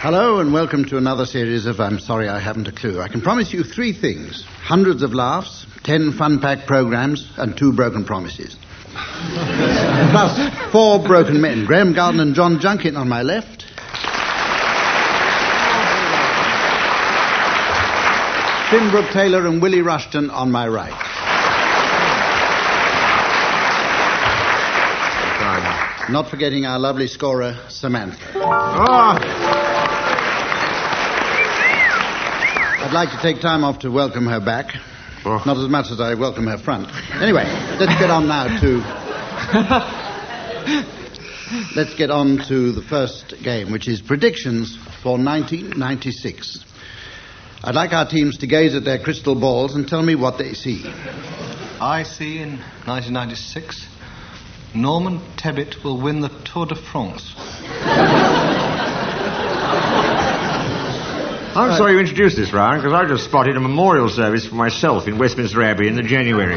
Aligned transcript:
Hello 0.00 0.38
and 0.38 0.52
welcome 0.52 0.84
to 0.84 0.96
another 0.96 1.26
series 1.26 1.66
of 1.66 1.80
I'm 1.80 1.98
Sorry 1.98 2.28
I 2.28 2.38
Haven't 2.38 2.68
a 2.68 2.72
Clue. 2.72 3.00
I 3.00 3.08
can 3.08 3.20
promise 3.20 3.52
you 3.52 3.64
three 3.64 3.92
things 3.92 4.44
hundreds 4.44 5.02
of 5.02 5.12
laughs, 5.12 5.66
ten 5.82 6.12
fun 6.12 6.38
packed 6.38 6.68
programs, 6.68 7.28
and 7.36 7.58
two 7.58 7.72
broken 7.72 8.04
promises. 8.04 8.54
Plus, 8.94 10.70
four 10.70 11.02
broken 11.02 11.40
men 11.40 11.64
Graham 11.64 11.94
Garden 11.94 12.20
and 12.20 12.36
John 12.36 12.60
Junkin 12.60 12.96
on 12.96 13.08
my 13.08 13.22
left. 13.22 13.66
Tim 18.70 18.92
Brooke 18.92 19.10
Taylor 19.10 19.48
and 19.48 19.60
Willie 19.60 19.82
Rushton 19.82 20.30
on 20.30 20.52
my 20.52 20.68
right. 20.68 20.94
Not 26.08 26.30
forgetting 26.30 26.64
our 26.66 26.78
lovely 26.78 27.08
scorer, 27.08 27.58
Samantha. 27.68 28.16
Ah! 28.36 29.67
I'd 32.80 32.92
like 32.92 33.10
to 33.10 33.20
take 33.20 33.42
time 33.42 33.64
off 33.64 33.80
to 33.80 33.90
welcome 33.90 34.26
her 34.26 34.38
back. 34.38 34.76
Oh. 35.24 35.42
Not 35.44 35.56
as 35.56 35.68
much 35.68 35.90
as 35.90 36.00
I 36.00 36.14
welcome 36.14 36.46
her 36.46 36.58
front. 36.58 36.88
Anyway, 37.20 37.42
let's 37.80 37.98
get 37.98 38.08
on 38.08 38.28
now 38.28 38.46
to. 38.60 38.78
let's 41.74 41.94
get 41.96 42.10
on 42.10 42.38
to 42.46 42.70
the 42.70 42.82
first 42.82 43.34
game, 43.42 43.72
which 43.72 43.88
is 43.88 44.00
predictions 44.00 44.76
for 45.02 45.18
1996. 45.18 46.64
I'd 47.64 47.74
like 47.74 47.92
our 47.92 48.08
teams 48.08 48.38
to 48.38 48.46
gaze 48.46 48.76
at 48.76 48.84
their 48.84 49.00
crystal 49.00 49.34
balls 49.34 49.74
and 49.74 49.88
tell 49.88 50.02
me 50.02 50.14
what 50.14 50.38
they 50.38 50.54
see. 50.54 50.84
I 51.80 52.04
see 52.04 52.38
in 52.38 52.58
1996 52.86 53.88
Norman 54.72 55.18
Tebbit 55.36 55.82
will 55.82 56.00
win 56.00 56.20
the 56.20 56.28
Tour 56.44 56.66
de 56.66 56.76
France. 56.76 57.34
I'm 61.58 61.76
sorry 61.76 61.94
you 61.94 61.98
introduced 61.98 62.36
this 62.36 62.52
Ryan, 62.52 62.80
because 62.80 62.92
I 62.92 63.04
just 63.08 63.24
spotted 63.24 63.56
a 63.56 63.60
memorial 63.60 64.08
service 64.08 64.46
for 64.46 64.54
myself 64.54 65.08
in 65.08 65.18
Westminster 65.18 65.60
Abbey 65.60 65.88
in 65.88 65.96
the 65.96 66.04
January. 66.04 66.54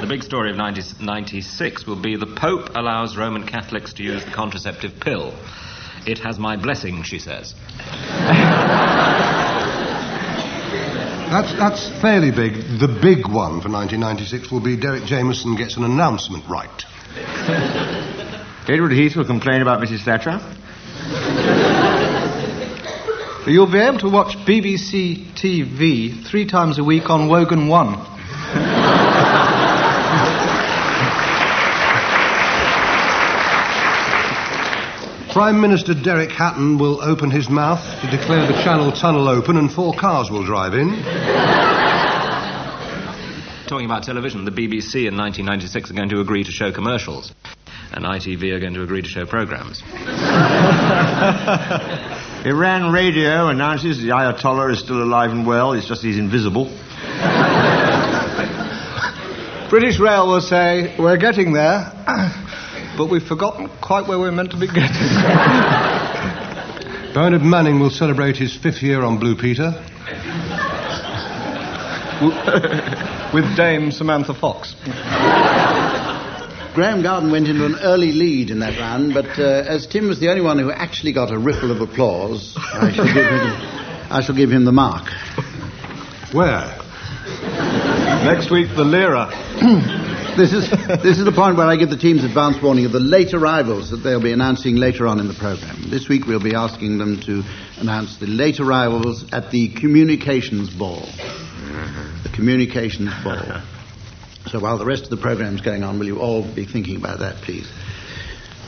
The 0.00 0.06
big 0.08 0.22
story 0.22 0.50
of 0.50 0.56
90, 0.56 1.04
96 1.04 1.86
will 1.86 2.00
be 2.00 2.16
the 2.16 2.24
Pope 2.24 2.70
allows 2.74 3.18
Roman 3.18 3.46
Catholics 3.46 3.92
to 3.94 4.02
use 4.02 4.24
the 4.24 4.30
contraceptive 4.30 4.98
pill. 4.98 5.34
It 6.06 6.16
has 6.20 6.38
my 6.38 6.56
blessing, 6.56 7.02
she 7.02 7.18
says. 7.18 7.52
That's, 11.28 11.52
that's 11.58 12.00
fairly 12.00 12.30
big. 12.30 12.54
The 12.80 12.88
big 12.88 13.26
one 13.26 13.60
for 13.60 13.68
1996 13.68 14.50
will 14.50 14.60
be 14.60 14.78
Derek 14.78 15.04
Jameson 15.04 15.54
gets 15.56 15.76
an 15.76 15.84
announcement 15.84 16.48
right. 16.48 16.84
Edward 18.66 18.92
Heath 18.92 19.16
will 19.16 19.26
complain 19.26 19.60
about 19.60 19.82
Mrs. 19.82 20.02
Thatcher. 20.02 20.40
You'll 23.46 23.70
be 23.70 23.78
able 23.78 23.98
to 24.00 24.10
watch 24.10 24.36
BBC 24.38 25.32
TV 25.32 26.26
three 26.26 26.44
times 26.44 26.78
a 26.78 26.84
week 26.84 27.08
on 27.08 27.28
Wogan 27.28 27.68
1. 27.68 27.94
Prime 35.32 35.60
Minister 35.60 35.94
Derek 35.94 36.30
Hatton 36.30 36.78
will 36.78 37.00
open 37.00 37.30
his 37.30 37.48
mouth 37.48 37.80
to 38.02 38.10
declare 38.10 38.46
the 38.46 38.60
Channel 38.64 38.92
Tunnel 38.92 39.28
open 39.28 39.56
and 39.56 39.72
four 39.72 39.94
cars 39.94 40.30
will 40.30 40.44
drive 40.44 40.74
in. 40.74 40.90
Talking 43.66 43.86
about 43.86 44.02
television, 44.02 44.44
the 44.44 44.50
BBC 44.50 45.06
in 45.06 45.16
1996 45.16 45.90
are 45.90 45.94
going 45.94 46.08
to 46.10 46.20
agree 46.20 46.42
to 46.44 46.50
show 46.50 46.72
commercials, 46.72 47.32
and 47.92 48.04
ITV 48.04 48.52
are 48.52 48.60
going 48.60 48.74
to 48.74 48.82
agree 48.82 49.02
to 49.02 49.08
show 49.08 49.24
programs. 49.26 49.82
Iran 52.44 52.92
radio 52.92 53.48
announces 53.48 54.00
the 54.00 54.10
Ayatollah 54.10 54.70
is 54.72 54.78
still 54.78 55.02
alive 55.02 55.32
and 55.32 55.44
well, 55.44 55.72
it's 55.72 55.88
just 55.88 56.02
he's 56.02 56.18
invisible. 56.18 56.66
British 59.68 59.98
Rail 59.98 60.28
will 60.28 60.40
say, 60.40 60.94
We're 60.98 61.16
getting 61.16 61.52
there, 61.52 61.92
but 62.96 63.06
we've 63.10 63.26
forgotten 63.26 63.68
quite 63.80 64.06
where 64.06 64.20
we're 64.20 64.30
meant 64.30 64.52
to 64.52 64.56
be 64.56 64.68
getting. 64.68 64.88
Bernard 67.12 67.42
Manning 67.42 67.80
will 67.80 67.90
celebrate 67.90 68.36
his 68.36 68.56
fifth 68.56 68.82
year 68.82 69.02
on 69.02 69.18
Blue 69.18 69.34
Peter. 69.34 69.72
With 73.34 73.56
Dame 73.56 73.90
Samantha 73.90 74.34
Fox. 74.34 74.76
Graham 76.78 77.02
Garden 77.02 77.32
went 77.32 77.48
into 77.48 77.66
an 77.66 77.74
early 77.82 78.12
lead 78.12 78.50
in 78.50 78.60
that 78.60 78.78
round, 78.78 79.12
but 79.12 79.36
uh, 79.36 79.64
as 79.66 79.84
Tim 79.88 80.06
was 80.06 80.20
the 80.20 80.28
only 80.28 80.42
one 80.42 80.60
who 80.60 80.70
actually 80.70 81.12
got 81.12 81.32
a 81.32 81.36
ripple 81.36 81.72
of 81.72 81.80
applause, 81.80 82.54
I 82.56 82.92
shall 82.92 83.04
give 83.04 83.16
him, 83.16 84.12
I 84.12 84.22
shall 84.24 84.36
give 84.36 84.52
him 84.52 84.64
the 84.64 84.70
mark. 84.70 85.10
Where? 86.30 86.78
Next 88.22 88.52
week, 88.52 88.68
the 88.76 88.84
Lira. 88.84 89.26
This 90.36 90.52
is, 90.52 90.70
this 90.70 91.18
is 91.18 91.24
the 91.24 91.32
point 91.32 91.56
where 91.56 91.66
I 91.66 91.74
give 91.74 91.90
the 91.90 91.96
teams 91.96 92.22
advance 92.22 92.62
warning 92.62 92.84
of 92.84 92.92
the 92.92 93.00
late 93.00 93.34
arrivals 93.34 93.90
that 93.90 93.96
they'll 93.96 94.22
be 94.22 94.30
announcing 94.30 94.76
later 94.76 95.08
on 95.08 95.18
in 95.18 95.26
the 95.26 95.34
program. 95.34 95.90
This 95.90 96.08
week 96.08 96.26
we'll 96.26 96.38
be 96.38 96.54
asking 96.54 96.98
them 96.98 97.20
to 97.22 97.42
announce 97.80 98.18
the 98.18 98.28
late 98.28 98.60
arrivals 98.60 99.24
at 99.32 99.50
the 99.50 99.66
communications 99.70 100.70
ball. 100.70 101.08
The 102.22 102.30
communications 102.32 103.12
ball. 103.24 103.62
So 104.50 104.60
while 104.60 104.78
the 104.78 104.86
rest 104.86 105.04
of 105.04 105.10
the 105.10 105.16
program's 105.16 105.60
going 105.60 105.82
on, 105.82 105.98
will 105.98 106.06
you 106.06 106.20
all 106.20 106.42
be 106.42 106.64
thinking 106.64 106.96
about 106.96 107.18
that, 107.20 107.36
please? 107.42 107.70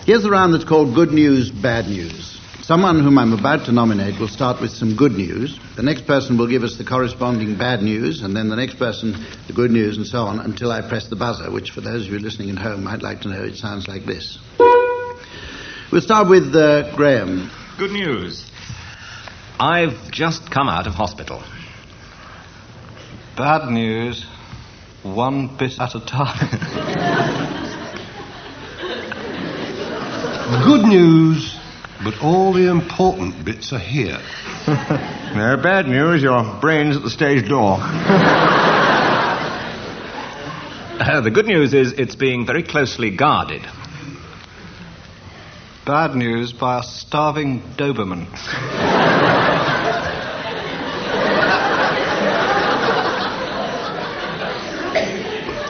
Here's 0.04 0.22
the 0.22 0.30
round 0.30 0.54
that's 0.54 0.64
called 0.64 0.94
Good 0.94 1.10
News, 1.12 1.50
Bad 1.50 1.86
News. 1.86 2.38
Someone 2.62 3.02
whom 3.02 3.18
I'm 3.18 3.32
about 3.32 3.66
to 3.66 3.72
nominate 3.72 4.20
will 4.20 4.28
start 4.28 4.60
with 4.60 4.70
some 4.70 4.94
good 4.94 5.12
news. 5.12 5.58
The 5.76 5.82
next 5.82 6.06
person 6.06 6.38
will 6.38 6.46
give 6.46 6.62
us 6.62 6.76
the 6.76 6.84
corresponding 6.84 7.56
bad 7.56 7.82
news, 7.82 8.22
and 8.22 8.36
then 8.36 8.48
the 8.48 8.56
next 8.56 8.78
person 8.78 9.26
the 9.46 9.52
good 9.52 9.70
news, 9.70 9.96
and 9.96 10.06
so 10.06 10.22
on 10.22 10.38
until 10.38 10.70
I 10.70 10.86
press 10.86 11.08
the 11.08 11.16
buzzer, 11.16 11.50
which 11.50 11.70
for 11.70 11.80
those 11.80 12.06
of 12.06 12.12
you 12.12 12.18
listening 12.18 12.50
at 12.50 12.58
home 12.58 12.84
might 12.84 13.02
like 13.02 13.22
to 13.22 13.28
know 13.28 13.42
it 13.42 13.56
sounds 13.56 13.88
like 13.88 14.04
this. 14.04 14.38
We'll 15.90 16.00
start 16.00 16.28
with 16.28 16.54
uh, 16.54 16.94
Graham. 16.94 17.50
Good 17.78 17.90
news. 17.90 18.48
I've 19.58 20.10
just 20.12 20.50
come 20.50 20.68
out 20.68 20.86
of 20.86 20.94
hospital. 20.94 21.42
Bad 23.36 23.68
news, 23.70 24.24
one 25.02 25.56
bit 25.56 25.78
at 25.80 25.94
a 25.94 26.00
time. 26.00 26.48
Good 30.64 30.86
news, 30.86 31.58
but 32.02 32.20
all 32.22 32.52
the 32.52 32.68
important 32.70 33.44
bits 33.44 33.72
are 33.72 33.78
here. 33.78 34.18
No, 35.30 35.56
bad 35.56 35.86
news, 35.86 36.24
your 36.24 36.58
brain's 36.60 36.96
at 36.96 37.04
the 37.04 37.10
stage 37.10 37.48
door. 37.48 37.78
Uh, 41.00 41.22
the 41.22 41.30
good 41.30 41.46
news 41.46 41.72
is 41.72 41.92
it's 41.94 42.14
being 42.14 42.44
very 42.44 42.62
closely 42.62 43.10
guarded. 43.16 43.62
Bad 45.86 46.14
news 46.14 46.52
by 46.52 46.80
a 46.80 46.82
starving 46.82 47.62
Doberman. 47.78 48.26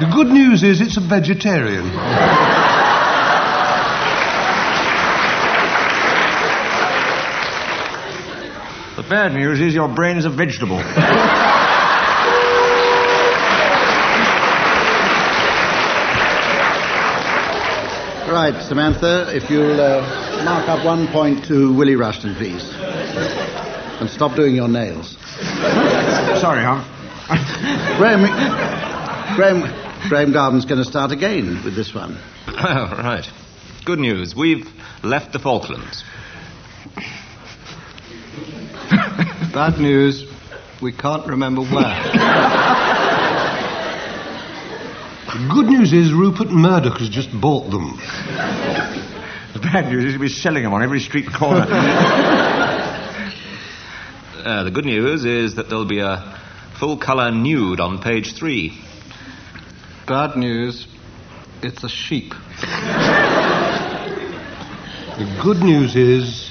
The 0.01 0.07
good 0.07 0.29
news 0.29 0.63
is 0.63 0.81
it's 0.81 0.97
a 0.97 1.01
vegetarian. 1.03 1.85
The 8.97 9.07
bad 9.11 9.35
news 9.35 9.61
is 9.61 9.75
your 9.75 9.89
brain 9.89 10.17
is 10.17 10.25
a 10.25 10.31
vegetable. 10.31 10.79
Right, 18.27 18.59
Samantha, 18.63 19.37
if 19.37 19.51
you'll 19.51 19.79
uh, 19.79 20.43
mark 20.47 20.67
up 20.67 20.83
one 20.83 21.09
point 21.09 21.45
to 21.49 21.75
Willie 21.75 21.97
Rushton, 21.97 22.35
please. 22.37 22.73
And 24.01 24.09
stop 24.09 24.35
doing 24.35 24.55
your 24.55 24.69
nails. 24.69 25.19
Sorry, 26.41 26.63
Hump. 26.65 26.87
Graham, 27.99 28.25
Graham, 29.37 29.90
Graham 30.09 30.33
Garden's 30.33 30.65
going 30.65 30.79
to 30.79 30.85
start 30.85 31.13
again 31.13 31.63
with 31.65 31.77
this 31.77 31.95
one. 31.95 32.19
Oh, 32.47 33.01
right. 33.03 33.27
Good 33.85 33.99
news. 33.99 34.35
We've 34.35 34.67
left 35.03 35.33
the 35.33 35.39
Falklands. 35.39 36.05
Bad 39.53 39.79
news, 39.79 40.25
we 40.81 40.93
can't 40.93 41.27
remember 41.27 41.63
where. 41.63 42.03
Good 45.53 45.67
news 45.67 45.93
is 45.93 46.13
Rupert 46.13 46.51
Murdoch 46.51 46.99
has 46.99 47.09
just 47.09 47.29
bought 47.41 47.71
them. 47.71 47.97
The 49.53 49.61
bad 49.61 49.91
news 49.91 50.05
is 50.05 50.13
he'll 50.13 50.21
be 50.21 50.29
selling 50.29 50.63
them 50.63 50.73
on 50.73 50.83
every 50.83 51.01
street 51.01 51.27
corner. 51.33 51.67
Uh, 54.41 54.65
the 54.65 54.71
good 54.71 54.87
news 54.87 55.27
is 55.27 55.57
that 55.57 55.69
there'll 55.69 55.85
be 55.85 56.01
a 56.01 56.41
full 56.79 56.97
colour 56.97 57.31
nude 57.31 57.79
on 57.79 58.01
page 58.01 58.35
three. 58.35 58.81
Bad 60.11 60.37
news, 60.37 60.89
it's 61.63 61.85
a 61.85 61.89
sheep. 61.89 62.35
The 65.15 65.39
good 65.41 65.59
news 65.59 65.95
is 65.95 66.51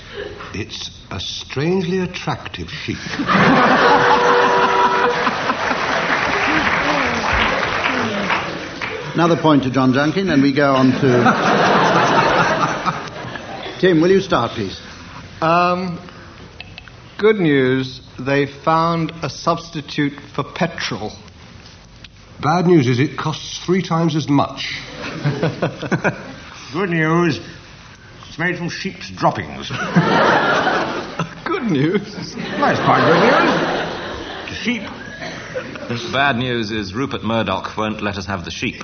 it's 0.54 0.90
a 1.12 1.20
strangely 1.20 2.00
attractive 2.00 2.70
sheep. 2.70 2.96
Another 9.14 9.36
point 9.36 9.64
to 9.64 9.70
John 9.72 9.92
Junkin, 9.92 10.30
and 10.30 10.42
we 10.42 10.54
go 10.54 10.74
on 10.76 10.92
to. 10.92 11.24
Tim, 13.82 14.00
will 14.00 14.12
you 14.12 14.22
start, 14.22 14.52
please? 14.52 14.80
Um, 15.42 16.00
good 17.18 17.42
news, 17.42 18.00
they 18.18 18.46
found 18.46 19.12
a 19.22 19.30
substitute 19.30 20.18
for 20.34 20.46
petrol. 20.46 21.12
Bad 22.42 22.68
news 22.68 22.88
is 22.88 23.00
it 23.00 23.18
costs 23.18 23.60
three 23.66 23.82
times 23.82 24.16
as 24.16 24.30
much. 24.30 24.80
Good 26.74 26.90
news. 26.90 27.42
It's 28.28 28.40
made 28.40 28.58
from 28.58 28.70
sheep's 28.70 29.12
droppings. 29.12 29.70
Good 31.46 31.64
news. 31.64 32.36
That's 32.36 32.80
quite 32.80 33.04
good 33.06 33.20
news. 33.20 33.52
The 34.48 34.54
a 34.54 34.56
sheep. 34.56 34.84
Bad 36.14 36.38
news 36.38 36.72
is 36.72 36.94
Rupert 36.94 37.24
Murdoch 37.24 37.76
won't 37.76 38.02
let 38.02 38.16
us 38.16 38.26
have 38.28 38.46
the 38.46 38.52
sheep. 38.52 38.78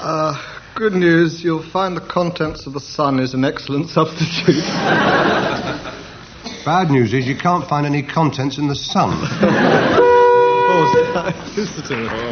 Uh, 0.00 0.34
good 0.74 0.94
news, 0.94 1.44
you'll 1.44 1.62
find 1.62 1.96
the 1.96 2.00
contents 2.00 2.66
of 2.66 2.72
the 2.72 2.80
Sun 2.80 3.20
is 3.20 3.34
an 3.34 3.44
excellent 3.44 3.90
substitute. 3.90 4.64
Bad 6.64 6.90
news 6.90 7.12
is 7.14 7.26
you 7.26 7.36
can't 7.36 7.68
find 7.68 7.86
any 7.86 8.02
contents 8.02 8.58
in 8.58 8.66
the 8.66 8.74
sun. 8.74 10.00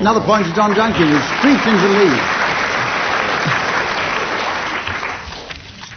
Another 0.01 0.21
point 0.21 0.47
to 0.47 0.55
John 0.55 0.75
Junkin, 0.75 1.09
who's 1.09 1.25
streaked 1.39 1.67
into 1.67 1.89
the 1.89 1.99
lead. 1.99 2.43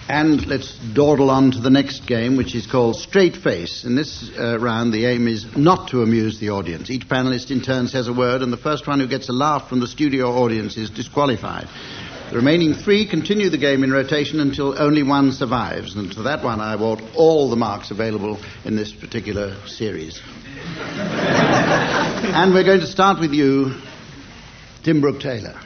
And 0.08 0.46
let's 0.46 0.78
dawdle 0.94 1.32
on 1.32 1.52
to 1.52 1.60
the 1.60 1.72
next 1.72 2.06
game, 2.06 2.38
which 2.38 2.54
is 2.54 2.68
called 2.68 2.96
Straight 2.96 3.36
Face. 3.36 3.84
In 3.84 3.96
this 3.96 4.30
uh, 4.38 4.60
round, 4.60 4.94
the 4.94 5.06
aim 5.06 5.28
is 5.28 5.58
not 5.58 5.90
to 5.90 6.04
amuse 6.04 6.40
the 6.40 6.52
audience. 6.52 6.92
Each 6.92 7.08
panelist 7.08 7.50
in 7.50 7.62
turn 7.62 7.88
says 7.88 8.08
a 8.08 8.14
word, 8.14 8.44
and 8.44 8.54
the 8.54 8.58
first 8.58 8.86
one 8.86 9.00
who 9.00 9.08
gets 9.08 9.30
a 9.30 9.34
laugh 9.34 9.68
from 9.68 9.80
the 9.80 9.88
studio 9.88 10.28
audience 10.28 10.78
is 10.78 10.92
disqualified. 10.92 11.68
The 12.30 12.38
remaining 12.38 12.76
three 12.76 13.08
continue 13.08 13.50
the 13.50 13.58
game 13.58 13.84
in 13.84 13.92
rotation 13.92 14.40
until 14.40 14.80
only 14.80 15.04
one 15.04 15.32
survives, 15.32 15.96
and 15.96 16.12
to 16.14 16.24
that 16.24 16.44
one 16.44 16.62
I 16.62 16.74
award 16.74 17.02
all 17.16 17.50
the 17.50 17.56
marks 17.56 17.92
available 17.92 18.40
in 18.64 18.76
this 18.76 18.92
particular 18.92 19.56
series. 19.68 20.22
and 22.36 22.54
we're 22.54 22.64
going 22.64 22.80
to 22.80 22.88
start 22.88 23.20
with 23.20 23.34
you, 23.34 23.74
Tim 24.84 25.02
Brooke 25.02 25.20
Taylor. 25.20 25.60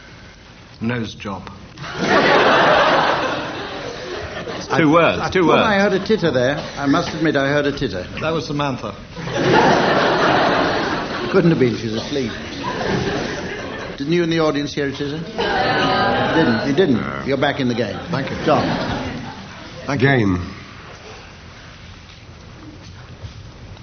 Nose 0.82 1.14
job. 1.16 1.50
it's 4.58 4.68
Two 4.78 4.92
words, 4.92 5.30
two 5.32 5.48
words. 5.48 5.64
I 5.64 5.80
heard 5.80 5.94
a 5.94 6.06
titter 6.06 6.32
there. 6.32 6.58
I 6.58 6.86
must 6.86 7.14
admit, 7.16 7.36
I 7.36 7.48
heard 7.50 7.66
a 7.66 7.78
titter. 7.78 8.04
That 8.22 8.32
was 8.32 8.48
Samantha. 8.48 8.92
Couldn't 11.32 11.52
have 11.52 11.60
been. 11.60 11.78
She 11.78 11.86
was 11.88 11.96
asleep. 11.96 12.32
Didn't 13.98 14.14
you 14.14 14.24
in 14.24 14.30
the 14.30 14.40
audience 14.40 14.74
hear 14.74 14.88
a 14.88 14.92
titter? 14.92 15.18
You 15.18 16.36
didn't. 16.36 16.68
You 16.68 16.76
didn't. 16.76 17.28
You're 17.28 17.38
back 17.38 17.60
in 17.60 17.68
the 17.68 17.76
game. 17.76 18.00
Thank 18.12 18.30
you. 18.32 18.38
John. 18.46 18.66
Game. 19.98 20.56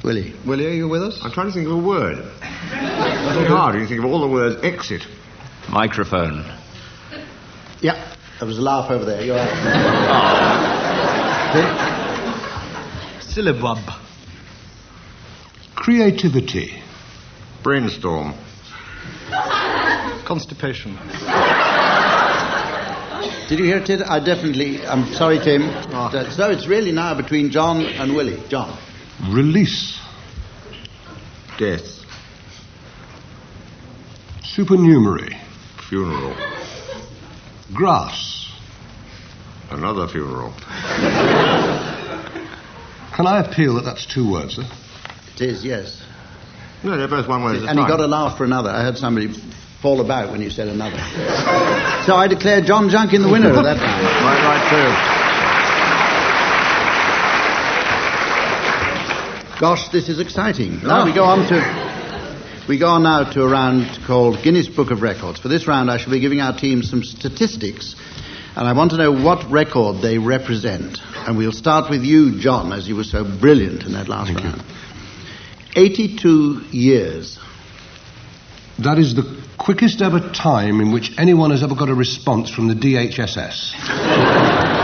Willie. 0.06 0.32
Willie, 0.46 0.66
are 0.66 0.70
you 0.70 0.86
with 0.86 1.02
us? 1.02 1.18
I'm 1.24 1.32
trying 1.32 1.48
to 1.48 1.52
think 1.52 1.66
of 1.66 1.72
a 1.72 1.78
word. 1.78 2.18
It's 3.26 3.34
very 3.34 3.48
hard 3.48 3.74
when 3.74 3.82
you 3.82 3.88
think 3.88 3.98
of 4.04 4.06
all 4.10 4.20
the 4.20 4.28
words 4.28 4.62
exit. 4.62 5.02
Microphone. 5.68 6.44
Yeah. 7.82 8.14
There 8.38 8.46
was 8.46 8.58
a 8.58 8.62
laugh 8.62 8.88
over 8.88 9.04
there. 9.04 9.20
You're 9.20 9.34
right. 9.34 9.50
Syllabub. 13.20 13.82
Creativity. 15.74 16.80
Brainstorm. 17.64 18.34
Constipation. 20.24 20.96
Did 23.48 23.58
you 23.58 23.64
hear 23.64 23.78
it? 23.78 23.86
titter? 23.86 24.04
I 24.08 24.20
definitely. 24.24 24.86
I'm 24.86 25.12
sorry, 25.14 25.40
Tim. 25.40 25.62
Ah. 25.92 26.12
Uh, 26.12 26.30
So 26.30 26.50
it's 26.50 26.68
really 26.68 26.92
now 26.92 27.14
between 27.14 27.50
John 27.50 27.80
and 27.82 28.14
Willie. 28.14 28.40
John. 28.48 28.78
Release. 29.22 30.00
Death. 31.58 32.04
Supernumerary. 34.44 35.36
Funeral. 35.88 36.36
Grass. 37.72 38.52
Another 39.70 40.06
funeral. 40.06 40.52
Can 43.16 43.26
I 43.26 43.40
appeal 43.40 43.74
that 43.74 43.84
that's 43.84 44.06
two 44.06 44.30
words, 44.30 44.56
sir? 44.56 44.62
It 45.34 45.40
is, 45.40 45.64
yes. 45.64 46.02
No, 46.84 46.96
they're 46.96 47.08
both 47.08 47.26
one 47.26 47.42
word 47.42 47.56
at 47.56 47.62
a 47.62 47.68
And 47.68 47.78
he 47.78 47.86
got 47.86 48.00
a 48.00 48.06
laugh 48.06 48.36
for 48.36 48.44
another. 48.44 48.70
I 48.70 48.82
heard 48.82 48.98
somebody 48.98 49.28
fall 49.80 50.00
about 50.00 50.30
when 50.30 50.42
you 50.42 50.50
said 50.50 50.68
another. 50.68 50.98
so 52.06 52.14
I 52.14 52.28
declare 52.28 52.60
John 52.60 52.90
Junkin 52.90 53.22
the 53.22 53.28
winner 53.28 53.48
of 53.48 53.64
that 53.64 53.78
round. 53.80 54.02
Right, 54.04 54.44
right, 54.44 55.15
Gosh, 59.58 59.88
this 59.88 60.10
is 60.10 60.20
exciting. 60.20 60.80
Ah. 60.82 60.86
Now 60.86 61.04
we 61.06 61.14
go 61.14 61.24
on 61.24 61.48
to 61.48 62.66
we 62.68 62.78
go 62.78 62.88
on 62.88 63.04
now 63.04 63.24
to 63.32 63.42
a 63.42 63.48
round 63.48 64.00
called 64.06 64.42
Guinness 64.42 64.68
Book 64.68 64.90
of 64.90 65.00
Records. 65.00 65.40
For 65.40 65.48
this 65.48 65.66
round, 65.66 65.90
I 65.90 65.96
shall 65.96 66.12
be 66.12 66.20
giving 66.20 66.42
our 66.42 66.54
team 66.54 66.82
some 66.82 67.02
statistics, 67.02 67.96
and 68.54 68.68
I 68.68 68.74
want 68.74 68.90
to 68.90 68.98
know 68.98 69.12
what 69.12 69.50
record 69.50 70.02
they 70.02 70.18
represent. 70.18 70.98
And 71.26 71.38
we'll 71.38 71.52
start 71.52 71.88
with 71.88 72.02
you, 72.02 72.38
John, 72.38 72.75
as 72.75 72.86
you 72.86 72.96
were 72.96 73.04
so 73.04 73.25
brilliant 73.25 73.84
in 73.84 73.92
that 73.92 74.08
last 74.08 74.34
round. 74.34 74.62
82 75.75 76.64
years. 76.70 77.38
That 78.78 78.98
is 78.98 79.14
the 79.14 79.42
quickest 79.56 80.02
ever 80.02 80.20
time 80.20 80.82
in 80.82 80.92
which 80.92 81.12
anyone 81.16 81.50
has 81.50 81.62
ever 81.62 81.75
got 81.75 81.88
a 81.88 81.94
response 81.94 82.50
from 82.50 82.68
the 82.68 82.75
DHSS. 82.75 84.72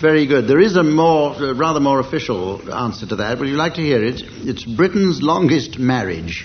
Very 0.00 0.26
good. 0.26 0.46
There 0.46 0.60
is 0.60 0.76
a 0.76 0.82
more, 0.84 1.34
a 1.42 1.54
rather 1.54 1.80
more 1.80 1.98
official 1.98 2.72
answer 2.72 3.06
to 3.06 3.16
that. 3.16 3.38
Would 3.38 3.48
you 3.48 3.56
like 3.56 3.74
to 3.74 3.80
hear 3.80 4.02
it? 4.04 4.22
It's 4.22 4.64
Britain's 4.64 5.20
longest 5.22 5.78
marriage. 5.78 6.44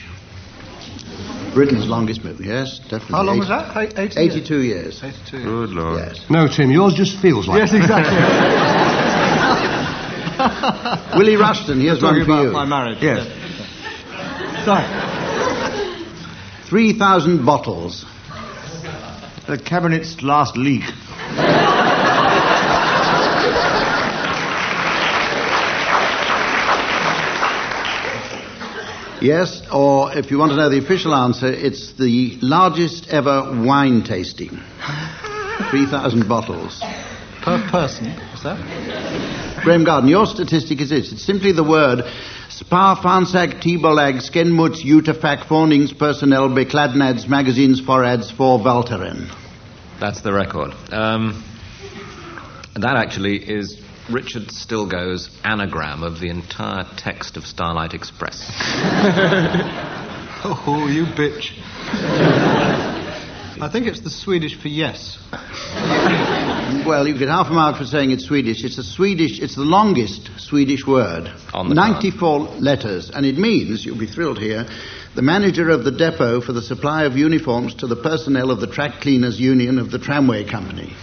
Britain's 1.53 1.85
longest 1.87 2.23
marriage. 2.23 2.39
Yes, 2.41 2.79
definitely. 2.79 3.15
How 3.15 3.21
long 3.23 3.35
Eight- 3.35 3.39
was 3.39 3.49
that? 3.49 3.77
Eight- 3.77 3.93
80 3.99 4.19
82 4.19 4.59
years. 4.61 5.03
82 5.03 5.37
years. 5.37 5.45
Good 5.47 5.69
Lord. 5.69 5.99
Yes. 5.99 6.25
No, 6.31 6.47
Tim, 6.47 6.71
yours 6.71 6.95
just 6.95 7.19
feels 7.21 7.47
like 7.47 7.59
Yes, 7.59 7.73
it. 7.73 7.81
exactly. 7.81 8.17
Willie 11.19 11.35
Rushton, 11.35 11.79
here's 11.79 12.01
one 12.01 12.13
Talking 12.13 12.25
for 12.25 12.31
about 12.31 12.43
you. 12.45 12.51
my 12.51 12.65
marriage. 12.65 12.97
Yes. 13.03 13.27
Sorry. 14.65 14.83
3,000 16.69 17.45
bottles. 17.45 18.03
The 19.47 19.59
cabinet's 19.63 20.23
last 20.23 20.57
leak. 20.57 20.83
Yes, 29.23 29.61
or 29.71 30.11
if 30.17 30.31
you 30.31 30.37
want 30.37 30.51
to 30.51 30.57
know 30.57 30.67
the 30.67 30.79
official 30.79 31.15
answer, 31.15 31.47
it's 31.47 31.93
the 31.93 32.37
largest 32.41 33.07
ever 33.07 33.63
wine 33.65 34.03
tasting. 34.03 34.59
3,000 35.69 36.27
bottles. 36.27 36.83
Per 37.41 37.69
person, 37.69 38.07
is 38.07 38.43
that? 38.43 39.61
Graham 39.63 39.85
Garden, 39.85 40.09
your 40.09 40.25
statistic 40.25 40.81
is 40.81 40.89
this. 40.89 41.13
It's 41.13 41.23
simply 41.23 41.53
the 41.53 41.63
word 41.63 42.03
Spa 42.49 42.99
Fansak 43.01 43.61
Tibolag 43.61 44.21
Skenmuts 44.21 44.83
Utafak 44.83 45.47
Fornings 45.47 45.93
Personnel 45.93 46.49
Bekladnads 46.49 47.25
Magazines 47.25 47.79
Forads 47.79 48.29
for 48.29 48.59
Valteren. 48.59 49.33
That's 50.01 50.19
the 50.19 50.33
record. 50.33 50.73
Um, 50.91 51.45
that 52.75 52.97
actually 52.97 53.37
is 53.37 53.82
Richard 54.11 54.51
Stilgoe's 54.51 55.29
anagram 55.43 56.03
of 56.03 56.19
the 56.19 56.29
entire 56.29 56.85
text 56.97 57.37
of 57.37 57.45
Starlight 57.45 57.93
Express. 57.93 58.51
Oh, 60.45 60.89
you 60.91 61.05
bitch. 61.05 61.53
I 63.61 63.69
think 63.71 63.87
it's 63.87 64.01
the 64.01 64.09
Swedish 64.09 64.61
for 64.61 64.67
yes. 64.67 65.17
Well, 66.85 67.07
you 67.07 67.17
get 67.17 67.29
half 67.29 67.47
a 67.47 67.53
mark 67.53 67.77
for 67.77 67.85
saying 67.85 68.11
it's 68.11 68.25
Swedish. 68.25 68.65
It's 68.65 68.77
a 68.77 68.83
Swedish. 68.83 69.39
It's 69.39 69.55
the 69.55 69.61
longest 69.61 70.31
Swedish 70.37 70.85
word. 70.85 71.33
On 71.53 71.69
the 71.69 71.75
94 71.75 72.39
letters, 72.59 73.09
and 73.09 73.25
it 73.25 73.37
means 73.37 73.85
you'll 73.85 73.97
be 73.97 74.05
thrilled 74.05 74.37
here. 74.37 74.65
The 75.15 75.21
manager 75.21 75.69
of 75.69 75.85
the 75.85 75.91
depot 75.91 76.41
for 76.41 76.51
the 76.51 76.61
supply 76.61 77.05
of 77.05 77.15
uniforms 77.15 77.75
to 77.75 77.87
the 77.87 77.95
personnel 77.95 78.51
of 78.51 78.59
the 78.59 78.67
track 78.67 78.99
cleaners 78.99 79.39
union 79.39 79.79
of 79.79 79.91
the 79.91 79.99
tramway 79.99 80.43
company. 80.43 80.93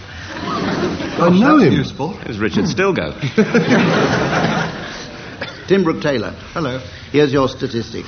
I 1.19 1.29
know 1.29 1.57
him. 1.57 1.73
Useful. 1.73 2.19
It 2.21 2.27
was 2.27 2.39
Richard 2.39 2.65
Stilgoe. 2.65 3.19
Tim 5.67 5.83
Brooke 5.83 6.01
Taylor. 6.01 6.31
Hello. 6.53 6.79
Here's 7.11 7.31
your 7.31 7.47
statistic. 7.47 8.05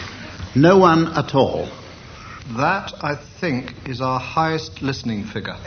No 0.55 0.77
one 0.77 1.07
at 1.17 1.35
all. 1.35 1.69
That, 2.57 2.93
I 3.01 3.15
think, 3.15 3.73
is 3.87 4.01
our 4.01 4.19
highest 4.19 4.81
listening 4.81 5.23
figure. 5.23 5.55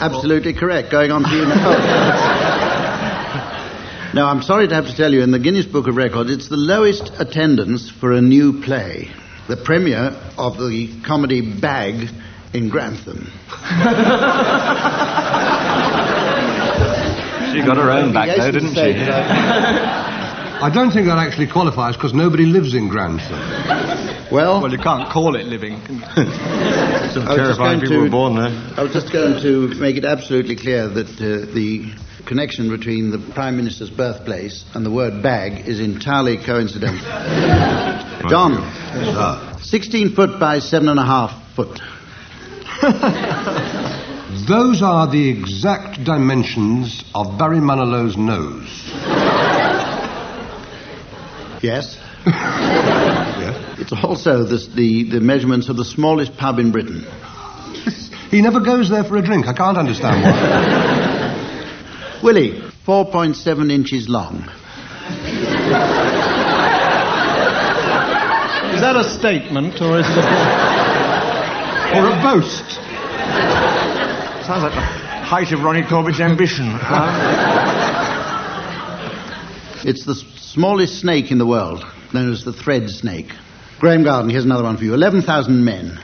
Absolutely 0.00 0.54
correct. 0.54 0.90
Going 0.90 1.10
on 1.10 1.22
to 1.24 1.30
you 1.30 1.44
now. 1.46 3.34
Now, 4.14 4.30
I'm 4.30 4.40
sorry 4.40 4.66
to 4.66 4.74
have 4.74 4.86
to 4.86 4.96
tell 4.96 5.12
you, 5.12 5.20
in 5.20 5.32
the 5.32 5.38
Guinness 5.38 5.66
Book 5.66 5.86
of 5.86 5.96
Records, 5.96 6.30
it's 6.30 6.48
the 6.48 6.56
lowest 6.56 7.12
attendance 7.18 7.90
for 7.90 8.12
a 8.12 8.22
new 8.22 8.62
play. 8.62 9.10
The 9.48 9.56
premiere 9.56 10.14
of 10.36 10.58
the 10.58 11.00
comedy 11.06 11.40
Bag 11.40 12.10
in 12.52 12.68
Grantham. 12.68 13.30
She 17.52 17.62
got 17.64 17.76
her 17.78 17.90
own 17.90 18.12
back 18.12 18.26
Yes, 18.26 18.38
though, 18.38 18.50
didn't 18.52 18.74
she? 18.74 18.80
I 20.60 20.70
don't 20.72 20.90
think 20.90 21.06
that 21.06 21.16
actually 21.18 21.46
qualifies 21.46 21.96
because 21.96 22.12
nobody 22.12 22.44
lives 22.44 22.74
in 22.74 22.88
Grantham. 22.88 23.38
Well, 24.30 24.60
Well, 24.60 24.70
you 24.70 24.76
can't 24.78 25.08
call 25.10 25.34
it 25.34 25.46
living. 25.46 25.80
Some 25.86 25.96
I 25.96 26.26
was 26.26 27.14
just 27.14 27.26
terrifying 27.58 27.78
going 27.78 27.80
people 27.80 27.96
to- 27.96 28.02
were 28.02 28.10
born 28.10 28.34
there. 28.36 28.52
I 28.76 28.82
was 28.82 28.92
just 28.92 29.10
going 29.12 29.40
to 29.40 29.68
make 29.80 29.96
it 29.96 30.04
absolutely 30.04 30.56
clear 30.56 30.88
that 30.88 31.08
uh, 31.08 31.46
the 31.54 31.90
connection 32.28 32.68
between 32.68 33.10
the 33.10 33.18
Prime 33.32 33.56
Minister's 33.56 33.88
birthplace 33.90 34.64
and 34.74 34.84
the 34.84 34.90
word 34.90 35.22
bag 35.22 35.66
is 35.66 35.80
entirely 35.80 36.36
coincidental. 36.36 37.00
John, 38.28 38.58
uh, 38.58 39.58
16 39.60 40.14
foot 40.14 40.38
by 40.38 40.58
7.5 40.58 41.56
foot. 41.56 41.80
Those 44.46 44.82
are 44.82 45.10
the 45.10 45.30
exact 45.30 46.04
dimensions 46.04 47.02
of 47.14 47.38
Barry 47.38 47.60
Manilow's 47.60 48.16
nose. 48.16 48.68
Yes? 51.62 51.98
It's 53.80 53.92
also 53.92 54.42
the, 54.42 54.58
the, 54.74 55.04
the 55.04 55.20
measurements 55.20 55.68
of 55.68 55.76
the 55.76 55.84
smallest 55.84 56.36
pub 56.36 56.58
in 56.58 56.72
Britain. 56.72 57.06
He 58.28 58.42
never 58.42 58.60
goes 58.60 58.90
there 58.90 59.04
for 59.04 59.16
a 59.16 59.22
drink. 59.22 59.46
I 59.46 59.54
can't 59.54 59.78
understand 59.78 60.22
why. 60.24 61.07
Willie, 62.22 62.60
4.7 62.86 63.70
inches 63.70 64.08
long. 64.08 64.48
Is 68.74 68.80
that 68.82 68.96
a 68.96 69.04
statement 69.04 69.80
or 69.80 69.98
is 69.98 70.06
it 70.08 70.18
a. 70.18 70.78
or 71.94 72.06
a 72.06 72.22
boast. 72.22 72.70
Sounds 74.44 74.62
like 74.62 74.74
the 74.74 74.80
height 74.80 75.52
of 75.52 75.62
Ronnie 75.62 75.82
Corbett's 75.82 76.20
ambition. 76.20 76.66
It's 79.84 80.04
the 80.04 80.14
smallest 80.14 81.00
snake 81.00 81.30
in 81.30 81.38
the 81.38 81.46
world, 81.46 81.84
known 82.12 82.32
as 82.32 82.44
the 82.44 82.52
thread 82.52 82.90
snake. 82.90 83.30
Graham 83.78 84.04
Garden, 84.04 84.30
here's 84.30 84.44
another 84.44 84.64
one 84.64 84.76
for 84.76 84.84
you 84.84 84.94
11,000 84.94 85.64
men. 85.64 85.98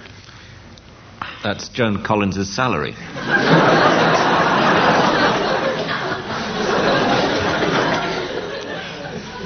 That's 1.43 1.69
Joan 1.69 2.03
Collins' 2.03 2.55
salary. 2.55 2.95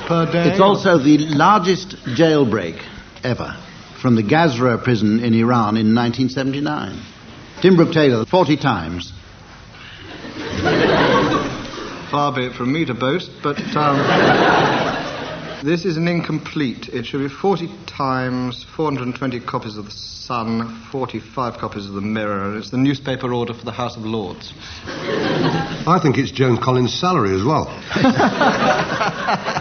Per 0.08 0.24
day? 0.32 0.48
It's 0.48 0.60
also 0.60 0.96
the 0.96 1.18
largest 1.18 1.90
jailbreak 2.16 2.82
ever 3.22 3.54
from 4.00 4.16
the 4.16 4.22
Gazra 4.22 4.82
prison 4.82 5.22
in 5.22 5.34
Iran 5.34 5.76
in 5.76 5.94
1979. 5.94 6.98
Tim 7.60 7.76
Brooke 7.76 7.92
Taylor, 7.92 8.24
40 8.24 8.56
times. 8.56 9.12
Far 12.10 12.34
be 12.34 12.46
it 12.46 12.54
from 12.54 12.72
me 12.72 12.86
to 12.86 12.94
boast, 12.94 13.30
but 13.42 13.60
um, 13.76 13.98
this 15.62 15.84
is 15.84 15.98
an 15.98 16.08
incomplete. 16.08 16.88
It 16.88 17.04
should 17.04 17.20
be 17.20 17.28
40 17.28 17.68
times 17.84 18.64
420 18.76 19.40
copies 19.40 19.76
of 19.76 19.84
The 19.84 19.90
Sun, 19.90 20.86
45 20.90 21.58
copies 21.58 21.84
of 21.84 21.92
The 21.92 22.00
Mirror, 22.00 22.48
and 22.48 22.56
it's 22.56 22.70
the 22.70 22.78
newspaper 22.78 23.34
order 23.34 23.52
for 23.52 23.66
the 23.66 23.72
House 23.72 23.98
of 23.98 24.06
Lords. 24.06 24.54
I 24.86 25.98
think 26.02 26.16
it's 26.16 26.30
Joan 26.30 26.56
Collins' 26.56 26.98
salary 26.98 27.38
as 27.38 27.44
well. 27.44 27.66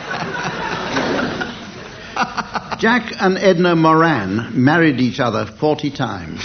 Jack 2.80 3.14
and 3.20 3.38
Edna 3.38 3.76
Moran 3.76 4.64
married 4.64 5.00
each 5.00 5.20
other 5.20 5.46
40 5.46 5.92
times. 5.92 6.44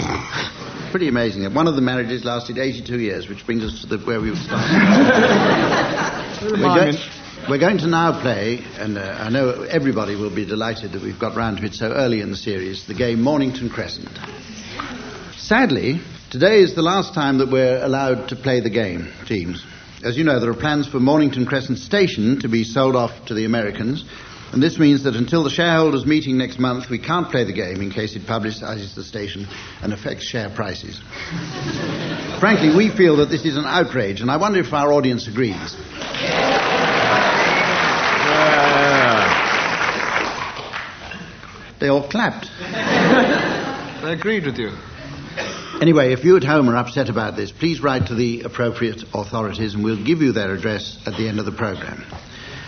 Pretty 0.91 1.07
amazing. 1.07 1.51
One 1.53 1.67
of 1.67 1.75
the 1.75 1.81
marriages 1.81 2.23
lasted 2.23 2.59
82 2.59 2.99
years, 2.99 3.27
which 3.27 3.45
brings 3.45 3.63
us 3.63 3.81
to 3.81 3.87
the, 3.87 3.97
where 4.05 4.21
we 4.21 4.29
were 4.29 4.35
starting. 4.35 4.77
we're, 6.61 6.75
going, 6.75 6.95
we're 7.49 7.57
going 7.57 7.79
to 7.79 7.87
now 7.87 8.21
play, 8.21 8.63
and 8.77 8.97
uh, 8.97 9.17
I 9.19 9.29
know 9.29 9.63
everybody 9.63 10.15
will 10.15 10.33
be 10.33 10.45
delighted 10.45 10.91
that 10.91 11.01
we've 11.01 11.19
got 11.19 11.35
round 11.35 11.57
to 11.57 11.65
it 11.65 11.73
so 11.73 11.91
early 11.91 12.21
in 12.21 12.29
the 12.29 12.37
series, 12.37 12.85
the 12.85 12.93
game 12.93 13.21
Mornington 13.21 13.69
Crescent. 13.69 14.09
Sadly, 15.37 16.01
today 16.29 16.59
is 16.61 16.75
the 16.75 16.83
last 16.83 17.15
time 17.15 17.39
that 17.39 17.49
we're 17.49 17.83
allowed 17.83 18.29
to 18.29 18.35
play 18.35 18.59
the 18.59 18.69
game, 18.69 19.11
teams. 19.27 19.65
As 20.03 20.17
you 20.17 20.23
know, 20.23 20.39
there 20.39 20.51
are 20.51 20.55
plans 20.55 20.87
for 20.87 20.99
Mornington 20.99 21.45
Crescent 21.45 21.79
Station 21.79 22.41
to 22.41 22.49
be 22.49 22.63
sold 22.63 22.95
off 22.95 23.25
to 23.27 23.33
the 23.33 23.45
Americans, 23.45 24.03
and 24.53 24.61
this 24.61 24.77
means 24.77 25.03
that 25.03 25.15
until 25.15 25.43
the 25.43 25.49
shareholders' 25.49 26.05
meeting 26.05 26.37
next 26.37 26.59
month, 26.59 26.89
we 26.89 26.99
can't 26.99 27.29
play 27.29 27.43
the 27.43 27.51
game 27.53 27.81
in 27.81 27.89
case 27.89 28.15
it 28.15 28.27
publicises 28.27 28.93
the 28.93 29.03
station 29.03 29.47
and 29.81 29.91
affects 29.91 30.25
share 30.25 30.49
prices. 30.51 30.99
Frankly, 32.39 32.75
we 32.75 32.89
feel 32.89 33.17
that 33.17 33.29
this 33.29 33.45
is 33.45 33.57
an 33.57 33.65
outrage, 33.65 34.21
and 34.21 34.29
I 34.29 34.37
wonder 34.37 34.59
if 34.59 34.71
our 34.71 34.93
audience 34.93 35.27
agrees. 35.27 35.75
They 41.79 41.89
all 41.89 42.07
clapped. 42.07 42.49
They 44.03 44.11
agreed 44.11 44.45
with 44.45 44.57
you. 44.57 44.71
Anyway, 45.81 46.11
if 46.11 46.25
you 46.25 46.35
at 46.35 46.43
home 46.43 46.67
are 46.67 46.75
upset 46.75 47.07
about 47.07 47.37
this, 47.37 47.53
please 47.53 47.81
write 47.81 48.07
to 48.07 48.15
the 48.15 48.41
appropriate 48.41 49.01
authorities 49.13 49.75
and 49.75 49.83
we'll 49.83 50.03
give 50.03 50.21
you 50.21 50.33
their 50.33 50.53
address 50.53 50.99
at 51.05 51.15
the 51.15 51.29
end 51.29 51.39
of 51.39 51.45
the 51.45 51.53
programme. 51.53 52.03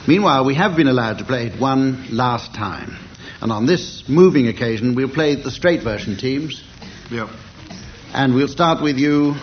Meanwhile, 0.07 0.45
we 0.45 0.55
have 0.55 0.75
been 0.75 0.87
allowed 0.87 1.17
to 1.19 1.23
play 1.25 1.47
it 1.47 1.59
one 1.59 2.07
last 2.15 2.53
time. 2.53 2.95
And 3.41 3.51
on 3.51 3.65
this 3.65 4.07
moving 4.07 4.47
occasion, 4.47 4.95
we'll 4.95 5.09
play 5.09 5.35
the 5.35 5.51
straight 5.51 5.81
version 5.83 6.15
teams. 6.17 6.63
Yep. 7.11 7.29
And 8.13 8.33
we'll 8.35 8.47
start 8.47 8.81
with 8.81 8.97
you, 8.97 9.35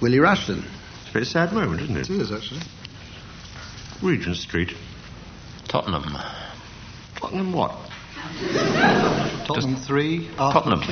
Willie 0.00 0.18
Rushton. 0.18 0.64
It's 1.00 1.10
a 1.10 1.12
very 1.12 1.24
sad 1.26 1.52
moment, 1.52 1.82
isn't 1.82 1.96
It 1.96 2.10
it? 2.10 2.20
is, 2.20 2.32
actually. 2.32 2.60
Regent 4.02 4.36
Street. 4.36 4.72
Tottenham. 5.68 6.04
Tottenham 7.16 7.52
what? 7.52 7.72
Tottenham 9.46 9.76
3, 9.76 10.28
Arsenal 10.38 10.52
Tottenham. 10.52 10.80
2. 10.80 10.86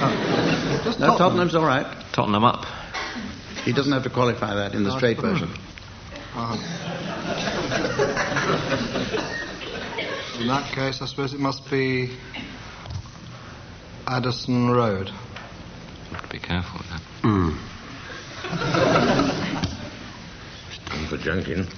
Oh. 0.00 0.80
Just 0.84 1.00
No, 1.00 1.18
Tottenham's 1.18 1.54
all 1.54 1.64
right. 1.66 1.86
Tottenham 2.12 2.44
up. 2.44 2.64
He 3.64 3.72
doesn't 3.72 3.92
have 3.92 4.04
to 4.04 4.10
qualify 4.10 4.54
that 4.54 4.74
in 4.74 4.84
the 4.84 4.96
straight 4.96 5.18
version. 5.20 5.50
Uh-huh. 6.34 7.96
In 10.40 10.48
that 10.48 10.72
case, 10.74 11.00
I 11.00 11.06
suppose 11.06 11.32
it 11.32 11.40
must 11.40 11.70
be 11.70 12.10
Addison 14.06 14.70
Road. 14.70 15.10
Be 16.30 16.38
careful 16.38 16.78
with 16.78 16.88
that. 16.90 17.02
Done 20.86 21.06
for 21.08 21.16
junking. 21.16 21.68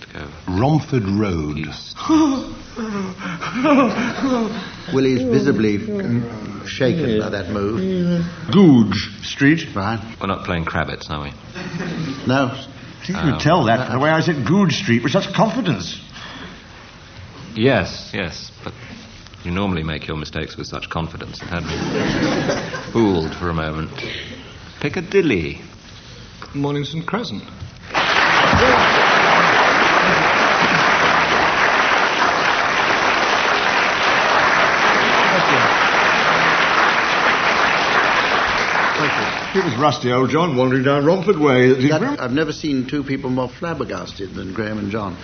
To 0.00 0.06
go. 0.12 0.28
Romford 0.48 1.04
Road. 1.08 1.56
Willie's 4.92 5.22
visibly 5.22 5.76
uh, 5.76 6.66
shaken 6.66 7.18
by 7.20 7.28
that 7.30 7.50
move. 7.50 8.24
Goodge 8.52 9.10
Street. 9.24 9.74
Right? 9.74 10.00
We're 10.20 10.28
not 10.28 10.44
playing 10.44 10.64
Crabbits, 10.66 11.10
are 11.10 11.22
we? 11.22 11.32
No. 12.26 12.52
I 13.04 13.06
think 13.06 13.18
you 13.18 13.32
could 13.32 13.40
tell 13.42 13.64
that 13.64 13.86
from 13.86 13.98
the 13.98 14.02
way 14.02 14.08
I 14.08 14.20
said 14.20 14.46
Goodge 14.46 14.76
Street 14.82 15.02
with 15.02 15.12
such 15.12 15.34
confidence. 15.34 16.00
Yes, 17.54 18.10
yes, 18.14 18.50
but 18.64 18.72
you 19.44 19.50
normally 19.50 19.82
make 19.82 20.08
your 20.08 20.16
mistakes 20.16 20.56
with 20.56 20.66
such 20.68 20.88
confidence 20.88 21.38
and 21.42 21.50
had 21.50 21.64
me 21.64 22.92
fooled 22.92 23.34
for 23.36 23.50
a 23.50 23.54
moment. 23.54 23.92
Piccadilly. 24.80 25.60
Mornington 26.54 27.02
Crescent. 27.02 27.42
It 39.54 39.64
was 39.64 39.76
rusty 39.80 40.10
old 40.10 40.30
John 40.30 40.56
wandering 40.56 40.82
down 40.82 41.04
Romford 41.04 41.38
Way. 41.38 41.88
That, 41.88 42.02
I've 42.20 42.32
never 42.32 42.50
seen 42.52 42.86
two 42.88 43.04
people 43.04 43.30
more 43.30 43.48
flabbergasted 43.48 44.34
than 44.34 44.52
Graham 44.52 44.78
and 44.78 44.90
John. 44.90 45.16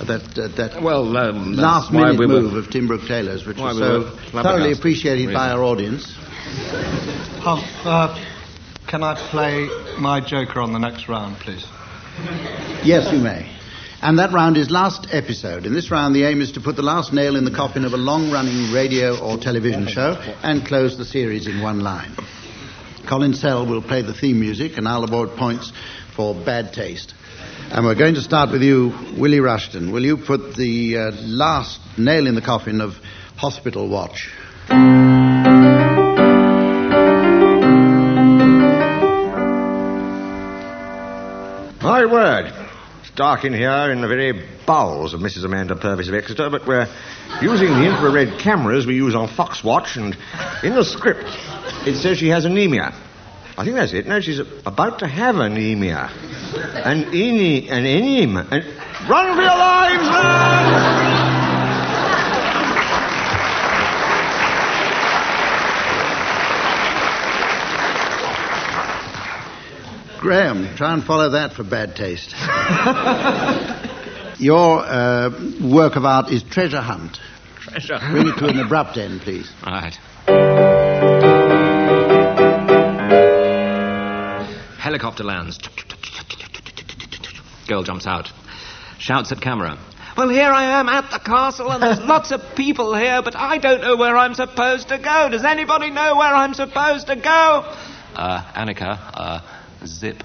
That, 0.00 0.36
uh, 0.36 0.48
that 0.56 0.82
Well, 0.82 1.16
um, 1.16 1.54
last 1.54 1.92
minute 1.92 2.18
we 2.18 2.26
were- 2.26 2.40
move 2.42 2.54
of 2.54 2.68
Tim 2.68 2.88
Brooke 2.88 3.06
Taylor's, 3.06 3.46
which 3.46 3.56
was 3.58 3.76
we 3.76 3.80
so 3.82 3.92
were 3.92 4.00
thoroughly 4.02 4.30
flabbergasted, 4.30 4.78
appreciated 4.78 5.32
by 5.32 5.50
our 5.50 5.62
audience. 5.62 6.12
Hum, 7.40 7.62
uh, 7.84 8.18
can 8.88 9.04
I 9.04 9.14
play 9.14 9.68
my 9.98 10.18
joker 10.20 10.60
on 10.60 10.72
the 10.72 10.80
next 10.80 11.08
round, 11.08 11.38
please? 11.38 11.64
Yes, 12.82 13.12
you 13.12 13.18
may. 13.20 13.46
And 14.02 14.18
that 14.18 14.32
round 14.32 14.56
is 14.56 14.68
last 14.68 15.06
episode. 15.12 15.64
In 15.64 15.72
this 15.74 15.92
round, 15.92 16.14
the 16.14 16.24
aim 16.24 16.40
is 16.42 16.50
to 16.52 16.60
put 16.60 16.74
the 16.74 16.82
last 16.82 17.12
nail 17.12 17.36
in 17.36 17.44
the 17.44 17.50
coffin 17.52 17.84
of 17.84 17.94
a 17.94 17.96
long 17.96 18.32
running 18.32 18.72
radio 18.72 19.16
or 19.18 19.38
television 19.38 19.86
show 19.86 20.18
and 20.42 20.66
close 20.66 20.98
the 20.98 21.04
series 21.04 21.46
in 21.46 21.62
one 21.62 21.80
line. 21.80 22.10
Colin 23.06 23.34
Sell 23.34 23.66
will 23.66 23.82
play 23.82 24.02
the 24.02 24.12
theme 24.12 24.40
music, 24.40 24.76
and 24.76 24.88
I'll 24.88 25.04
award 25.04 25.36
points 25.36 25.72
for 26.14 26.34
bad 26.34 26.72
taste. 26.72 27.14
And 27.70 27.84
we're 27.84 27.94
going 27.94 28.14
to 28.14 28.20
start 28.20 28.50
with 28.50 28.62
you, 28.62 28.92
Willie 29.16 29.40
Rushton. 29.40 29.92
Will 29.92 30.04
you 30.04 30.16
put 30.16 30.56
the 30.56 30.96
uh, 30.96 31.10
last 31.22 31.80
nail 31.96 32.26
in 32.26 32.34
the 32.34 32.42
coffin 32.42 32.80
of 32.80 32.94
Hospital 33.36 33.88
Watch? 33.88 34.32
My 41.82 42.04
word. 42.04 42.55
Dark 43.16 43.46
in 43.46 43.54
here 43.54 43.90
in 43.90 44.02
the 44.02 44.08
very 44.08 44.46
bowels 44.66 45.14
of 45.14 45.20
Mrs. 45.20 45.46
Amanda 45.46 45.74
Purvis 45.74 46.06
of 46.08 46.14
Exeter, 46.14 46.50
but 46.50 46.66
we're 46.66 46.86
using 47.40 47.68
the 47.70 47.86
infrared 47.86 48.38
cameras 48.38 48.84
we 48.86 48.94
use 48.94 49.14
on 49.14 49.26
Foxwatch, 49.26 49.96
and 49.96 50.14
in 50.62 50.74
the 50.74 50.84
script 50.84 51.24
it 51.86 51.96
says 51.96 52.18
she 52.18 52.28
has 52.28 52.44
anemia. 52.44 52.94
I 53.56 53.64
think 53.64 53.76
that's 53.76 53.94
it. 53.94 54.06
No, 54.06 54.20
she's 54.20 54.40
about 54.66 54.98
to 54.98 55.06
have 55.06 55.36
anemia. 55.36 56.10
An 56.84 57.14
ene, 57.14 57.70
an 57.70 57.84
enem. 57.84 58.52
An... 58.52 59.08
Run 59.08 59.34
for 59.34 59.42
your 59.42 59.56
lives, 59.56 60.02
man! 60.02 60.95
Graham, 70.26 70.74
try 70.74 70.92
and 70.92 71.04
follow 71.04 71.30
that 71.30 71.52
for 71.52 71.62
bad 71.62 71.94
taste. 71.94 72.30
Your 74.40 74.80
uh, 74.80 75.30
work 75.62 75.94
of 75.94 76.04
art 76.04 76.32
is 76.32 76.42
Treasure 76.42 76.80
Hunt. 76.80 77.20
Treasure. 77.60 77.96
Bring 78.10 78.26
it 78.26 78.36
to 78.38 78.46
an 78.46 78.58
abrupt 78.58 78.96
end, 78.96 79.20
please. 79.20 79.48
All 79.62 79.72
right. 79.72 79.94
Helicopter 84.80 85.22
lands. 85.22 85.60
Girl 87.68 87.84
jumps 87.84 88.08
out. 88.08 88.32
Shouts 88.98 89.30
at 89.30 89.40
camera. 89.40 89.78
Well, 90.16 90.28
here 90.28 90.50
I 90.50 90.80
am 90.80 90.88
at 90.88 91.08
the 91.12 91.20
castle, 91.20 91.70
and 91.70 91.80
there's 91.80 92.00
lots 92.00 92.32
of 92.32 92.56
people 92.56 92.96
here, 92.96 93.22
but 93.22 93.36
I 93.36 93.58
don't 93.58 93.80
know 93.80 93.94
where 93.94 94.16
I'm 94.16 94.34
supposed 94.34 94.88
to 94.88 94.98
go. 94.98 95.28
Does 95.28 95.44
anybody 95.44 95.90
know 95.90 96.16
where 96.16 96.34
I'm 96.34 96.54
supposed 96.54 97.06
to 97.06 97.14
go? 97.14 97.72
Uh, 98.16 98.42
Anneka, 98.54 98.98
uh, 99.14 99.40
zip. 99.86 100.22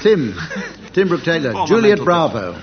Tim. 0.00 0.34
Tim 0.92 1.08
Brooke 1.08 1.24
Taylor. 1.24 1.66
Juliet 1.66 1.98
Bravo. 2.04 2.60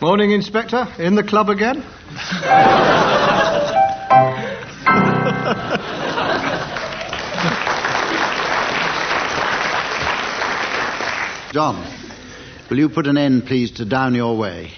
Morning, 0.00 0.32
Inspector. 0.32 0.88
In 0.98 1.14
the 1.14 1.22
club 1.22 1.48
again? 1.48 1.84
John, 11.52 11.84
will 12.72 12.78
you 12.78 12.88
put 12.88 13.06
an 13.06 13.18
end, 13.18 13.44
please, 13.44 13.70
to 13.72 13.84
Down 13.84 14.14
Your 14.14 14.34
Way? 14.34 14.72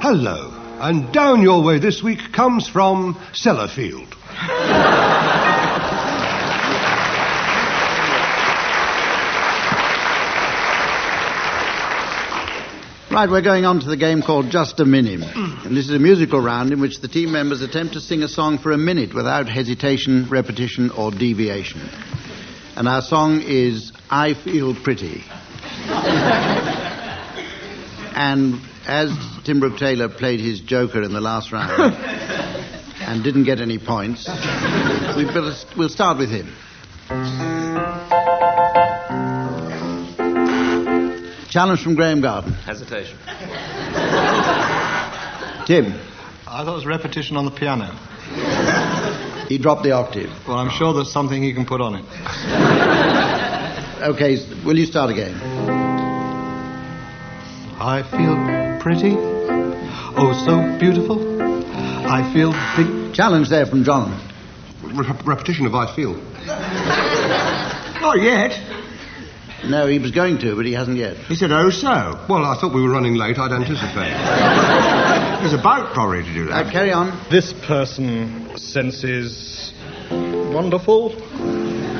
Hello. 0.00 0.54
And 0.80 1.12
down 1.12 1.42
your 1.42 1.64
way 1.64 1.80
this 1.80 2.00
week 2.00 2.20
comes 2.32 2.68
from 2.68 3.16
Sellafield. 3.32 4.14
Right, 13.12 13.28
we're 13.28 13.42
going 13.42 13.66
on 13.66 13.80
to 13.80 13.86
the 13.90 13.98
game 13.98 14.22
called 14.22 14.48
Just 14.48 14.80
a 14.80 14.86
Minim. 14.86 15.22
And 15.22 15.76
this 15.76 15.84
is 15.84 15.94
a 15.94 15.98
musical 15.98 16.40
round 16.40 16.72
in 16.72 16.80
which 16.80 17.02
the 17.02 17.08
team 17.08 17.30
members 17.30 17.60
attempt 17.60 17.92
to 17.92 18.00
sing 18.00 18.22
a 18.22 18.28
song 18.28 18.56
for 18.56 18.72
a 18.72 18.78
minute 18.78 19.12
without 19.12 19.50
hesitation, 19.50 20.30
repetition, 20.30 20.90
or 20.90 21.10
deviation. 21.10 21.82
And 22.74 22.88
our 22.88 23.02
song 23.02 23.42
is 23.42 23.92
I 24.08 24.32
Feel 24.32 24.74
Pretty. 24.74 25.24
and 28.16 28.58
as 28.86 29.14
Tim 29.44 29.60
Brooke 29.60 29.76
Taylor 29.76 30.08
played 30.08 30.40
his 30.40 30.62
joker 30.62 31.02
in 31.02 31.12
the 31.12 31.20
last 31.20 31.52
round 31.52 31.94
and 32.98 33.22
didn't 33.22 33.44
get 33.44 33.60
any 33.60 33.78
points, 33.78 34.26
we 35.18 35.26
we'll 35.76 35.90
start 35.90 36.16
with 36.16 36.30
him. 36.30 36.50
Challenge 41.52 41.82
from 41.82 41.94
Graham 41.96 42.22
Garden. 42.22 42.54
Hesitation. 42.54 43.18
Tim, 45.66 45.92
I 46.48 46.64
thought 46.64 46.72
it 46.72 46.76
was 46.76 46.86
repetition 46.86 47.36
on 47.36 47.44
the 47.44 47.50
piano. 47.50 47.94
he 49.48 49.58
dropped 49.58 49.82
the 49.82 49.90
octave. 49.90 50.30
Well, 50.48 50.56
I'm 50.56 50.70
sure 50.70 50.94
there's 50.94 51.12
something 51.12 51.42
he 51.42 51.52
can 51.52 51.66
put 51.66 51.82
on 51.82 51.96
it. 51.96 52.06
Okay, 54.02 54.38
will 54.64 54.78
you 54.78 54.86
start 54.86 55.10
again? 55.10 55.34
I 57.78 58.02
feel 58.02 58.34
pretty. 58.80 59.14
Oh, 60.16 60.32
so 60.46 60.78
beautiful. 60.78 61.42
I 61.42 62.32
feel 62.32 62.52
big. 62.78 63.12
Challenge 63.12 63.50
there 63.50 63.66
from 63.66 63.84
John. 63.84 64.18
Re- 64.82 65.06
repetition 65.26 65.66
of 65.66 65.74
I 65.74 65.94
feel. 65.94 66.14
Not 68.00 68.22
yet. 68.22 68.71
No, 69.64 69.86
he 69.86 69.98
was 70.00 70.10
going 70.10 70.38
to, 70.38 70.56
but 70.56 70.66
he 70.66 70.72
hasn't 70.72 70.96
yet. 70.96 71.16
He 71.28 71.36
said, 71.36 71.52
oh, 71.52 71.70
so. 71.70 72.24
Well, 72.28 72.44
I 72.44 72.56
thought 72.60 72.74
we 72.74 72.82
were 72.82 72.90
running 72.90 73.14
late. 73.14 73.38
I'd 73.38 73.52
anticipate. 73.52 74.12
He's 75.42 75.52
about 75.52 75.92
probably 75.94 76.22
to 76.24 76.32
do 76.34 76.50
Uh, 76.50 76.62
that. 76.64 76.72
carry 76.72 76.92
on. 76.92 77.16
This 77.30 77.52
person 77.52 78.56
senses 78.58 79.72
wonderful 80.10 81.14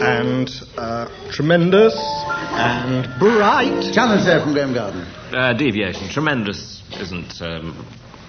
and 0.03 0.51
uh, 0.77 1.07
tremendous 1.31 1.94
and 1.96 3.07
bright. 3.20 3.92
Challenge 3.94 4.25
there 4.25 4.40
from 4.40 4.53
Graham 4.55 4.75
Garden. 4.75 5.03
Uh, 5.33 5.53
deviation. 5.53 6.09
Tremendous 6.09 6.83
isn't 7.01 7.40
um, 7.42 7.87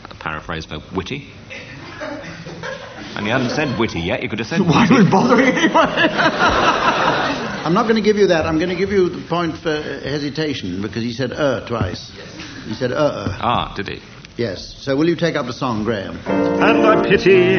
a 0.09 0.15
paraphrase 0.15 0.65
for 0.65 0.77
witty. 0.95 1.29
And 3.15 3.25
you 3.25 3.31
hadn't 3.31 3.49
said 3.51 3.77
witty 3.79 3.99
yet. 3.99 4.21
You 4.23 4.29
could 4.29 4.39
have 4.39 4.47
said 4.47 4.61
Why 4.65 4.83
witty. 4.89 5.03
was 5.03 5.11
bothering 5.11 5.47
anyway? 5.55 5.69
I'm 7.63 7.73
not 7.73 7.83
going 7.83 7.95
to 7.95 8.01
give 8.01 8.17
you 8.17 8.27
that. 8.27 8.45
I'm 8.45 8.57
going 8.57 8.69
to 8.71 8.75
give 8.75 8.91
you 8.91 9.07
the 9.07 9.25
point 9.27 9.55
for 9.57 9.69
uh, 9.69 10.01
hesitation 10.01 10.81
because 10.81 11.01
he 11.01 11.13
said 11.13 11.31
uh 11.31 11.65
twice. 11.65 12.11
He 12.65 12.73
said 12.73 12.91
uh 12.91 12.95
uh. 12.95 13.37
Ah, 13.41 13.73
did 13.73 13.87
he? 13.87 14.01
Yes. 14.35 14.75
So 14.79 14.97
will 14.97 15.07
you 15.07 15.15
take 15.15 15.35
up 15.35 15.45
the 15.45 15.53
song, 15.53 15.85
Graham? 15.85 16.17
And 16.25 16.85
I 16.85 17.07
pity 17.07 17.55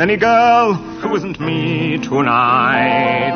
any 0.00 0.16
girl 0.16 0.74
who 0.74 1.16
isn't 1.16 1.40
me 1.40 1.98
tonight. 1.98 3.34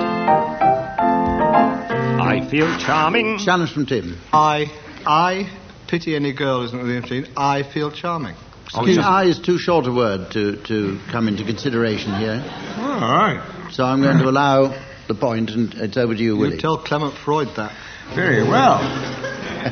I 2.21 2.49
feel 2.49 2.79
charming. 2.79 3.39
Challenge 3.39 3.73
from 3.73 3.87
Tim. 3.87 4.17
I, 4.33 4.67
I 5.05 5.51
pity 5.89 6.15
any 6.15 6.33
girl 6.33 6.63
isn't 6.63 6.79
really 6.79 6.97
interesting. 6.97 7.33
I 7.37 7.65
feel 7.65 7.91
charming. 7.91 8.37
Excuse 8.67 8.99
I 8.99 9.25
is 9.25 9.41
too 9.41 9.59
short 9.59 9.87
a 9.87 9.93
word 9.93 10.31
to, 10.33 10.63
to 10.63 11.01
come 11.11 11.27
into 11.27 11.45
consideration 11.45 12.15
here. 12.15 12.41
All 12.79 13.01
right. 13.01 13.69
So 13.73 13.85
I'm 13.85 14.01
going 14.01 14.19
to 14.19 14.29
allow 14.29 14.75
the 15.09 15.15
point, 15.15 15.51
and 15.51 15.73
it's 15.75 15.97
over 15.97 16.15
to 16.15 16.21
you, 16.23 16.35
You 16.35 16.41
Willie. 16.41 16.59
tell 16.59 16.79
Clement 16.79 17.15
Freud 17.15 17.49
that. 17.57 17.73
Very 18.15 18.43
well. 18.43 18.79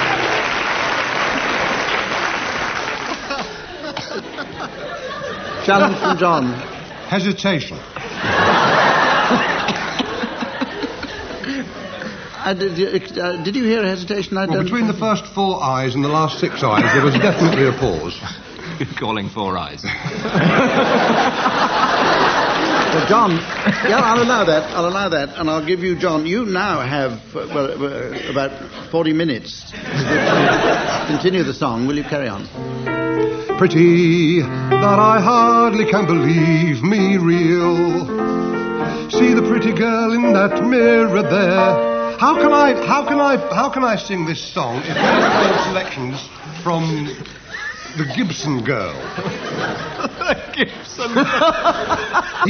Challenge 5.66 5.98
from 5.98 6.18
John. 6.18 6.54
Hesitation. 7.10 7.78
Uh, 12.48 12.54
did, 12.54 13.18
uh, 13.18 13.44
did 13.44 13.56
you 13.58 13.66
hear 13.66 13.84
a 13.84 13.88
hesitation? 13.90 14.38
I 14.38 14.46
Well, 14.46 14.56
don't. 14.56 14.64
between 14.64 14.88
the 14.88 14.94
first 14.94 15.26
four 15.36 15.62
eyes 15.62 15.96
and 15.96 16.04
the 16.04 16.08
last 16.08 16.40
six 16.40 16.64
eyes, 16.64 16.94
there 16.94 17.04
was 17.04 17.14
definitely 17.16 17.68
a 17.68 17.74
pause. 17.74 18.18
calling 19.00 19.28
Four 19.30 19.58
Eyes. 19.58 19.84
Well, 22.88 23.06
John, 23.10 23.32
yeah, 23.90 24.00
I'll 24.00 24.24
allow 24.24 24.46
that. 24.46 24.64
I'll 24.76 24.88
allow 24.88 25.10
that, 25.10 25.38
and 25.38 25.50
I'll 25.50 25.64
give 25.66 25.82
you, 25.82 25.96
John. 26.00 26.26
You 26.26 26.46
now 26.46 26.80
have 26.80 27.12
uh, 27.36 27.46
well 27.54 27.68
uh, 27.84 28.32
about 28.32 28.52
forty 28.92 29.12
minutes. 29.12 29.72
Continue 31.08 31.44
the 31.44 31.54
song. 31.54 31.86
Will 31.86 31.98
you 31.98 32.06
carry 32.06 32.30
on? 32.30 32.48
Pretty 33.58 34.40
that 34.42 35.00
I 35.00 35.20
hardly 35.20 35.86
can 35.92 36.06
believe 36.08 36.82
me 36.82 37.18
real. 37.18 38.08
See 39.12 39.34
the 39.34 39.44
pretty 39.48 39.74
girl 39.74 40.14
in 40.14 40.32
that 40.34 40.64
mirror 40.64 41.22
there. 41.24 41.97
How 42.20 42.36
can 42.36 42.52
I, 42.52 42.74
how 42.86 43.08
can 43.08 43.20
I, 43.20 43.38
how 43.54 43.70
can 43.70 43.84
I 43.84 43.96
sing 43.96 44.26
this 44.26 44.42
song 44.54 44.78
if 44.80 44.86
there 44.94 44.98
are 45.04 45.66
selections 45.68 46.20
from 46.64 47.06
the 47.98 48.06
Gibson 48.16 48.64
girl? 48.64 48.94
Gibson. 50.56 51.10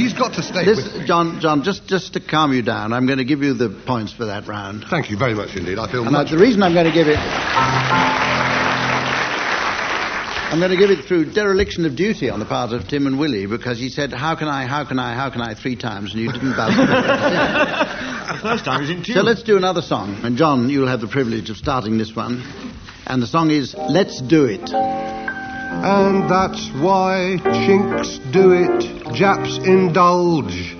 He's 0.00 0.14
got 0.14 0.32
to 0.34 0.42
stay 0.42 0.64
This, 0.64 0.92
with. 0.94 1.06
John, 1.06 1.38
John, 1.40 1.62
just 1.62 1.86
just 1.86 2.14
to 2.14 2.20
calm 2.20 2.52
you 2.54 2.62
down, 2.62 2.92
I'm 2.94 3.06
going 3.06 3.18
to 3.18 3.24
give 3.24 3.42
you 3.42 3.52
the 3.52 3.68
points 3.68 4.12
for 4.12 4.24
that 4.26 4.46
round. 4.46 4.84
Thank 4.88 5.10
you 5.10 5.18
very 5.18 5.34
much 5.34 5.54
indeed. 5.54 5.78
I 5.78 5.90
feel 5.90 6.02
And 6.02 6.12
much. 6.12 6.30
the 6.30 6.38
reason 6.38 6.62
I'm 6.62 6.72
going 6.72 6.86
to 6.86 6.92
give 6.92 7.08
it. 7.08 7.18
I'm 10.50 10.60
going 10.60 10.70
to 10.70 10.78
give 10.78 10.90
it 10.90 11.04
through 11.04 11.32
dereliction 11.32 11.84
of 11.84 11.94
duty 11.94 12.30
on 12.30 12.38
the 12.40 12.46
part 12.46 12.72
of 12.72 12.88
Tim 12.88 13.06
and 13.06 13.18
Willie 13.18 13.44
because 13.44 13.78
he 13.78 13.90
said, 13.90 14.14
How 14.14 14.34
can 14.34 14.48
I, 14.48 14.66
how 14.66 14.82
can 14.82 14.98
I, 14.98 15.14
how 15.14 15.28
can 15.28 15.42
I, 15.42 15.52
three 15.54 15.76
times, 15.76 16.14
and 16.14 16.22
you 16.22 16.32
didn't 16.32 16.56
bounce. 16.56 16.74
The 18.28 18.40
first 18.42 18.64
time 18.66 18.82
he's 18.82 18.90
in 18.90 19.02
tune. 19.02 19.14
so 19.14 19.22
let's 19.22 19.42
do 19.42 19.56
another 19.56 19.80
song. 19.80 20.20
And 20.22 20.36
John, 20.36 20.68
you'll 20.68 20.86
have 20.88 21.00
the 21.00 21.08
privilege 21.08 21.48
of 21.48 21.56
starting 21.56 21.96
this 21.96 22.14
one. 22.14 22.42
And 23.06 23.22
the 23.22 23.26
song 23.26 23.50
is 23.50 23.74
Let's 23.74 24.20
Do 24.20 24.44
It. 24.44 24.70
And 24.70 26.28
that's 26.30 26.68
why 26.70 27.38
chinks 27.42 28.18
do 28.32 28.52
it, 28.52 29.14
Japs 29.14 29.58
indulge. 29.58 30.74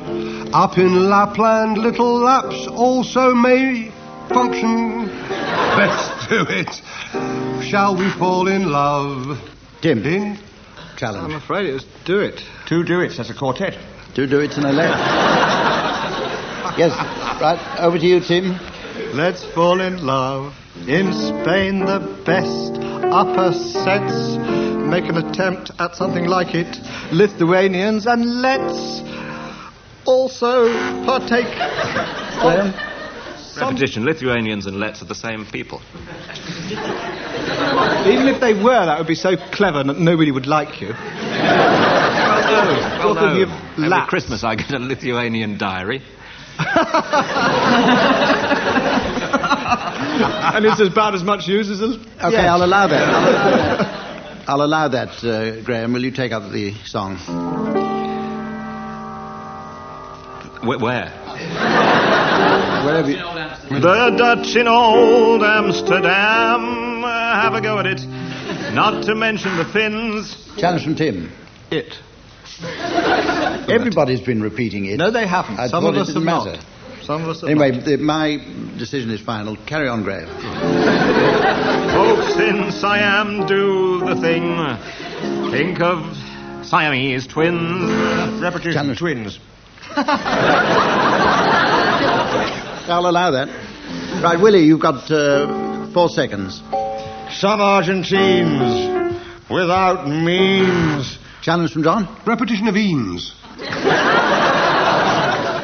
Up 0.53 0.77
in 0.77 1.09
Lapland, 1.09 1.79
little 1.79 2.19
Lapps 2.21 2.67
also 2.69 3.35
may 3.35 3.91
function. 4.29 5.09
Let's 5.09 6.29
do 6.29 6.47
it. 6.49 7.65
Shall 7.65 7.97
we 7.97 8.11
fall 8.11 8.49
in 8.49 8.71
love? 8.71 9.58
Tim, 9.81 10.03
Challenge. 10.97 11.33
I'm 11.33 11.41
afraid 11.41 11.67
it 11.67 11.73
was 11.73 11.87
do 12.05 12.19
it. 12.19 12.43
Two 12.67 12.83
duets, 12.83 13.17
that's 13.17 13.31
a 13.31 13.35
quartet. 13.35 13.79
Two 14.15 14.27
duets 14.27 14.57
and 14.57 14.67
a 14.67 14.73
left. 14.73 14.99
yes, 16.79 16.91
right. 17.41 17.77
Over 17.79 17.99
to 17.99 18.05
you, 18.05 18.21
Tim. 18.21 18.59
Let's 19.15 19.45
fall 19.55 19.81
in 19.81 20.05
love. 20.05 20.55
In 20.89 21.13
Spain, 21.13 21.85
the 21.85 22.01
best 22.27 22.75
upper 23.13 23.53
sets. 23.53 24.37
Make 24.89 25.05
an 25.05 25.19
attempt 25.19 25.71
at 25.79 25.95
something 25.95 26.25
like 26.25 26.55
it. 26.57 26.77
Lithuanians, 27.13 28.07
and 28.07 28.43
let's 28.43 29.03
also 30.05 30.73
partake 31.05 31.47
Graham? 32.41 32.98
Repetition 33.61 34.05
Lithuanians 34.05 34.67
and 34.67 34.79
Letts 34.79 35.01
are 35.03 35.07
the 35.07 35.15
same 35.15 35.45
people. 35.47 35.81
Even 38.09 38.29
if 38.29 38.41
they 38.41 38.55
were, 38.55 38.87
that 38.87 38.99
would 38.99 39.07
be 39.09 39.15
so 39.15 39.37
clever 39.53 39.83
that 39.85 39.99
nobody 39.99 40.31
would 40.31 40.47
like 40.47 40.81
you. 40.81 40.89
Well, 40.89 40.97
Talking 43.15 43.39
no. 43.39 43.43
of 43.43 43.49
Every 43.73 43.89
laps. 43.89 44.09
Christmas 44.11 44.45
I 44.45 44.55
get 44.57 44.73
a 44.73 44.79
Lithuanian 44.79 45.59
diary. 45.59 46.03
and 49.39 50.65
it's 50.67 50.81
about 50.81 51.15
as 51.15 51.23
much 51.23 51.47
use 51.47 51.71
as 51.71 51.81
a. 51.81 51.95
Okay, 52.27 52.47
I'll 52.47 52.65
allow 52.65 52.87
that. 52.89 53.09
I'll 53.09 53.31
allow 53.31 53.59
that, 53.59 54.45
I'll 54.49 54.63
allow 54.63 54.89
that 54.89 55.25
uh, 55.25 55.61
Graham. 55.63 55.93
Will 55.93 56.03
you 56.05 56.11
take 56.11 56.33
up 56.33 56.51
the 56.51 56.75
song? 56.85 57.17
Wh- 60.63 60.81
where? 60.83 61.87
Wherever 62.85 63.11
you... 63.11 63.17
The 63.81 64.15
Dutch 64.17 64.57
in 64.57 64.67
old 64.69 65.43
Amsterdam 65.43 67.05
uh, 67.05 67.09
have 67.43 67.55
a 67.55 67.61
go 67.61 67.79
at 67.79 67.87
it. 67.87 68.01
Not 68.75 69.05
to 69.07 69.15
mention 69.15 69.57
the 69.57 69.65
Finns. 69.65 70.37
Challenge 70.59 70.85
from 70.85 70.95
Tim. 70.97 71.33
It. 71.71 71.95
Everybody's 73.71 74.21
been 74.21 74.43
repeating 74.43 74.87
it. 74.87 74.97
No, 74.97 75.11
they 75.11 75.27
haven't. 75.27 75.59
I 75.59 75.69
Some 75.69 75.85
of 75.87 75.95
us 75.97 76.09
didn't 76.09 76.27
have 76.27 76.45
matter. 76.47 76.57
not. 76.57 77.05
Some 77.05 77.23
of 77.23 77.29
us 77.29 77.41
have 77.43 77.51
Anyway, 77.51 77.71
not. 77.73 77.85
the, 77.85 77.97
my 77.99 78.39
decision 78.79 79.11
is 79.11 79.21
final. 79.21 79.57
Carry 79.67 79.89
on, 79.89 80.03
Graham. 80.03 80.29
Folks 81.93 82.37
in 82.39 82.71
Siam 82.73 83.47
do 83.47 84.01
the 84.01 84.17
thing. 84.21 84.57
Think 85.51 85.81
of 85.81 86.17
Siamese 86.67 87.27
twins. 87.27 88.41
repetition. 88.43 88.73
Challenge. 88.73 88.99
Twins. 88.99 89.39
I'll 92.89 93.07
allow 93.07 93.31
that. 93.33 93.49
Right, 94.23 94.41
Willie, 94.41 94.65
you've 94.65 94.81
got 94.81 95.11
uh, 95.11 95.93
four 95.93 96.09
seconds. 96.09 96.63
Some 97.31 97.61
Argentines 97.61 99.11
without 99.51 100.09
means. 100.09 101.19
Challenge 101.43 101.73
from 101.73 101.83
John? 101.83 102.09
repetition 102.27 102.67
of 102.69 102.77
Eames. 102.77 103.35
A 103.61 103.65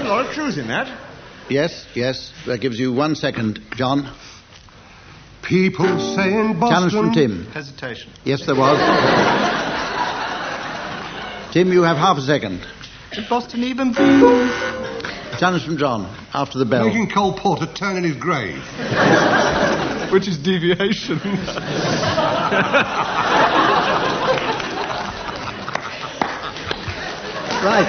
lot 0.05 0.27
of 0.27 0.33
truth 0.35 0.59
in 0.59 0.69
that. 0.69 0.87
Yes, 1.49 1.87
yes. 1.95 2.33
That 2.47 2.61
gives 2.61 2.79
you 2.79 2.93
one 2.93 3.15
second. 3.17 3.61
John? 3.77 4.15
People 5.43 5.99
say 6.15 6.33
in 6.33 6.59
Boston. 6.59 6.91
Challenge 6.91 6.93
from 6.93 7.13
Tim. 7.13 7.47
Hesitation. 7.47 8.13
Yes, 8.25 8.47
there 8.47 8.55
was. 8.55 8.79
Tim, 11.53 11.73
you 11.73 11.83
have 11.83 11.97
half 11.97 12.17
a 12.19 12.23
second. 12.23 12.67
Should 13.13 13.29
Boston 13.29 13.63
even 13.65 13.93
be? 15.45 15.45
Challenge 15.45 15.65
from 15.65 15.79
John 15.79 16.15
after 16.33 16.59
the 16.59 16.65
bell. 16.65 16.87
Making 16.87 17.11
Cole 17.11 17.35
Porter 17.35 17.67
turn 17.67 17.97
in 17.97 18.05
his 18.05 18.17
grave. 18.17 18.57
Which 20.13 20.29
is 20.29 20.39
deviation. 20.39 21.21
Right. 27.65 27.89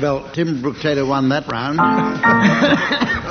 Well, 0.00 0.28
Tim 0.32 0.60
Brooke 0.60 0.80
Taylor 0.80 1.06
won 1.06 1.28
that 1.28 1.46
round. 1.46 1.78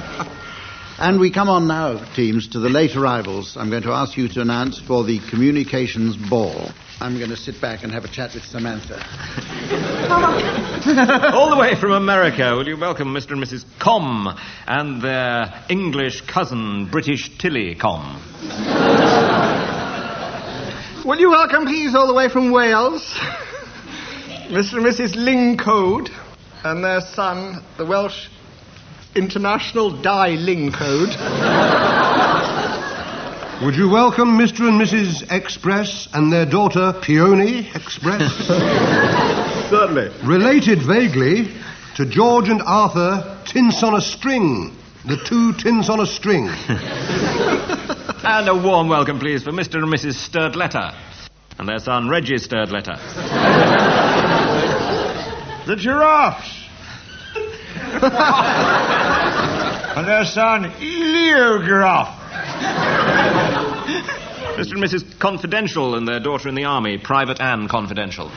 and 1.00 1.20
we 1.20 1.32
come 1.32 1.50
on 1.50 1.68
now, 1.68 1.98
teams, 2.14 2.48
to 2.50 2.60
the 2.60 2.70
late 2.70 2.96
arrivals. 2.96 3.58
I'm 3.58 3.70
going 3.70 3.84
to 3.84 3.92
ask 3.92 4.18
you 4.18 4.28
to 4.30 4.42
announce 4.42 4.80
for 4.80 5.04
the 5.04 5.20
communications 5.30 6.16
ball. 6.16 6.70
I'm 7.00 7.18
going 7.18 7.32
to 7.32 7.38
sit 7.38 7.60
back 7.60 7.84
and 7.84 7.92
have 7.92 8.06
a 8.06 8.08
chat 8.08 8.34
with 8.34 8.46
Samantha. 8.46 8.96
All 11.34 11.50
the 11.50 11.58
way 11.58 11.76
from 11.76 11.92
America, 11.92 12.56
will 12.56 12.68
you 12.68 12.78
welcome 12.78 13.14
Mr. 13.14 13.32
and 13.32 13.44
Mrs. 13.44 13.66
Com 13.80 14.38
and 14.68 15.02
their 15.02 15.64
English 15.70 16.22
cousin, 16.22 16.90
British 16.92 17.38
Tilly 17.38 17.76
Com? 17.76 18.22
Will 21.06 21.20
you 21.20 21.32
welcome, 21.32 21.66
please, 21.66 21.96
all 21.96 22.08
the 22.08 22.14
way 22.14 22.30
from 22.30 22.52
Wales, 22.52 23.04
Mr. 24.48 24.78
and 24.78 24.86
Mrs. 24.86 25.16
Lingcode 25.16 26.10
and 26.64 26.84
their 26.84 27.02
son, 27.02 27.62
the 27.78 27.86
Welsh 27.86 28.30
International 29.16 29.90
Die 30.02 30.36
Lingcode. 30.38 31.16
Would 33.64 33.76
you 33.76 33.90
welcome 33.90 34.38
Mr. 34.38 34.68
and 34.68 34.80
Mrs. 34.82 35.32
Express 35.32 36.08
and 36.14 36.32
their 36.32 36.46
daughter 36.46 36.94
Peony 37.02 37.70
Express? 37.74 38.32
Certainly. 39.70 40.12
Related 40.26 40.80
vaguely 40.82 41.54
to 41.96 42.06
George 42.06 42.50
and 42.50 42.62
Arthur 42.62 43.42
Tins 43.46 43.84
on 43.84 43.96
a 43.96 44.02
String. 44.02 44.76
The 45.06 45.18
two 45.18 45.54
tins 45.54 45.90
on 45.90 46.00
a 46.00 46.06
string. 46.06 46.48
And 48.26 48.48
a 48.48 48.56
warm 48.56 48.88
welcome, 48.88 49.20
please, 49.20 49.44
for 49.44 49.52
Mr. 49.52 49.76
and 49.76 49.94
Mrs. 49.94 50.16
Sturdletter 50.16 50.94
and 51.60 51.68
their 51.68 51.80
son, 51.80 52.10
Reggie 52.10 52.36
Sturdletter. 52.36 52.98
The 55.66 55.76
giraffes. 55.76 56.60
and 59.96 60.08
their 60.08 60.26
son, 60.26 60.64
Leograph. 60.64 62.20
Mr. 64.58 64.74
and 64.74 64.84
Mrs. 64.84 65.20
Confidential 65.20 65.96
and 65.96 66.08
their 66.08 66.20
daughter 66.20 66.50
in 66.50 66.56
the 66.56 66.66
army, 66.66 66.98
Private 66.98 67.40
Anne 67.42 67.68
Confidential. 67.68 68.30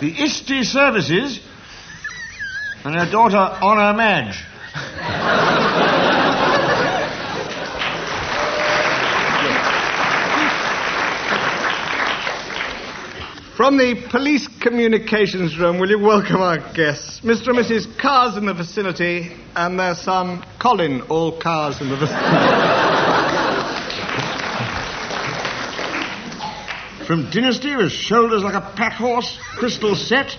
The 0.00 0.12
Isti 0.12 0.64
Services. 0.64 1.40
And 2.84 2.94
their 2.94 3.10
daughter, 3.10 3.36
Honor 3.36 3.96
Madge. 3.96 4.44
From 13.56 13.76
the 13.76 13.94
police 14.10 14.48
communications 14.48 15.56
room, 15.56 15.78
will 15.78 15.88
you 15.88 16.00
welcome 16.00 16.40
our 16.40 16.58
guests, 16.74 17.20
Mr. 17.20 17.50
and 17.50 17.58
Mrs. 17.58 17.96
Cars 18.00 18.36
in 18.36 18.46
the 18.46 18.52
vicinity 18.52 19.30
and 19.54 19.78
their 19.78 19.94
son, 19.94 20.44
Colin, 20.58 21.02
all 21.02 21.38
cars 21.40 21.80
in 21.80 21.88
the 21.88 21.96
vicinity. 21.96 22.24
From 27.06 27.30
Dynasty 27.30 27.76
with 27.76 27.92
shoulders 27.92 28.42
like 28.42 28.54
a 28.54 28.72
pack 28.74 28.94
horse, 28.94 29.38
crystal 29.52 29.94
set. 29.94 30.36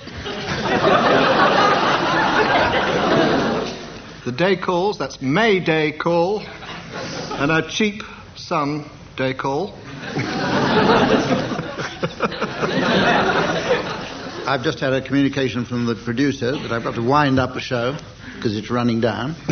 The 4.25 4.33
day 4.33 4.57
calls, 4.57 4.97
that's 4.97 5.21
May 5.21 5.61
Day 5.61 5.93
call, 5.93 6.41
and 6.41 7.49
a 7.49 7.65
cheap 7.69 8.03
sun 8.35 8.89
day 9.15 9.33
call. 9.33 9.73
I've 14.47 14.63
just 14.63 14.79
had 14.79 14.93
a 14.93 15.01
communication 15.01 15.65
from 15.65 15.87
the 15.87 15.95
producer 15.95 16.51
that 16.51 16.71
I've 16.71 16.83
got 16.83 16.93
to 16.95 17.01
wind 17.01 17.39
up 17.39 17.55
the 17.55 17.59
show 17.59 17.97
because 18.35 18.55
it's 18.55 18.69
running 18.69 19.01
down. 19.01 19.33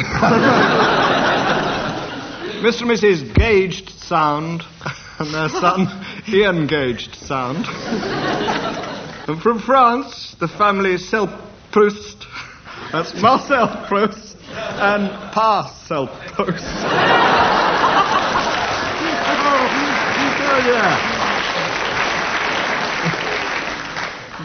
Mr. 2.62 2.82
and 2.82 2.92
Mrs. 2.92 3.34
Gauged 3.34 3.90
Sound 3.90 4.64
and 5.20 5.34
their 5.34 5.50
son 5.50 5.88
Ian 6.28 6.68
Gauged 6.68 7.16
Sound. 7.16 7.66
and 7.68 9.42
from 9.42 9.60
France, 9.60 10.36
the 10.40 10.48
family 10.48 11.00
Cel 11.00 11.28
Proust. 11.72 12.28
That's 12.92 13.20
Marcel 13.20 13.86
Proust 13.88 14.38
and 14.52 15.10
Parcel 15.34 16.08
Proust. 16.08 16.64
oh, 20.46 20.62
yeah. 20.68 21.13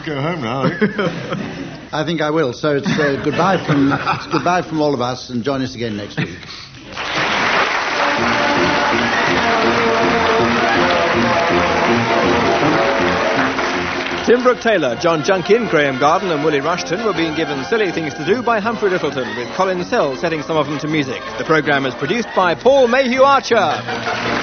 Go 0.05 0.21
home 0.21 0.41
now. 0.41 0.63
I 1.91 2.03
think 2.05 2.21
I 2.21 2.29
will. 2.29 2.53
So 2.53 2.77
it's 2.77 2.87
uh, 2.87 3.21
goodbye 3.23 3.63
from 3.65 3.91
it's 3.91 4.27
goodbye 4.27 4.61
from 4.61 4.81
all 4.81 4.93
of 4.93 5.01
us, 5.01 5.29
and 5.29 5.43
join 5.43 5.61
us 5.61 5.75
again 5.75 5.97
next 5.97 6.17
week. 6.17 6.37
Tim 14.25 14.43
Brooke 14.43 14.61
Taylor, 14.61 14.95
John 15.01 15.23
Junkin, 15.23 15.67
Graham 15.69 15.99
Garden, 15.99 16.31
and 16.31 16.43
Willie 16.45 16.59
Rushton 16.61 17.03
were 17.03 17.13
being 17.13 17.35
given 17.35 17.63
silly 17.65 17.91
things 17.91 18.13
to 18.13 18.23
do 18.23 18.43
by 18.43 18.59
Humphrey 18.59 18.91
Lyttelton, 18.91 19.35
with 19.35 19.47
Colin 19.55 19.83
Sell 19.83 20.15
setting 20.15 20.43
some 20.43 20.55
of 20.55 20.67
them 20.67 20.77
to 20.79 20.87
music. 20.87 21.19
The 21.39 21.45
programme 21.45 21.87
is 21.87 21.95
produced 21.95 22.29
by 22.35 22.53
Paul 22.53 22.87
Mayhew 22.87 23.23
Archer. 23.23 24.38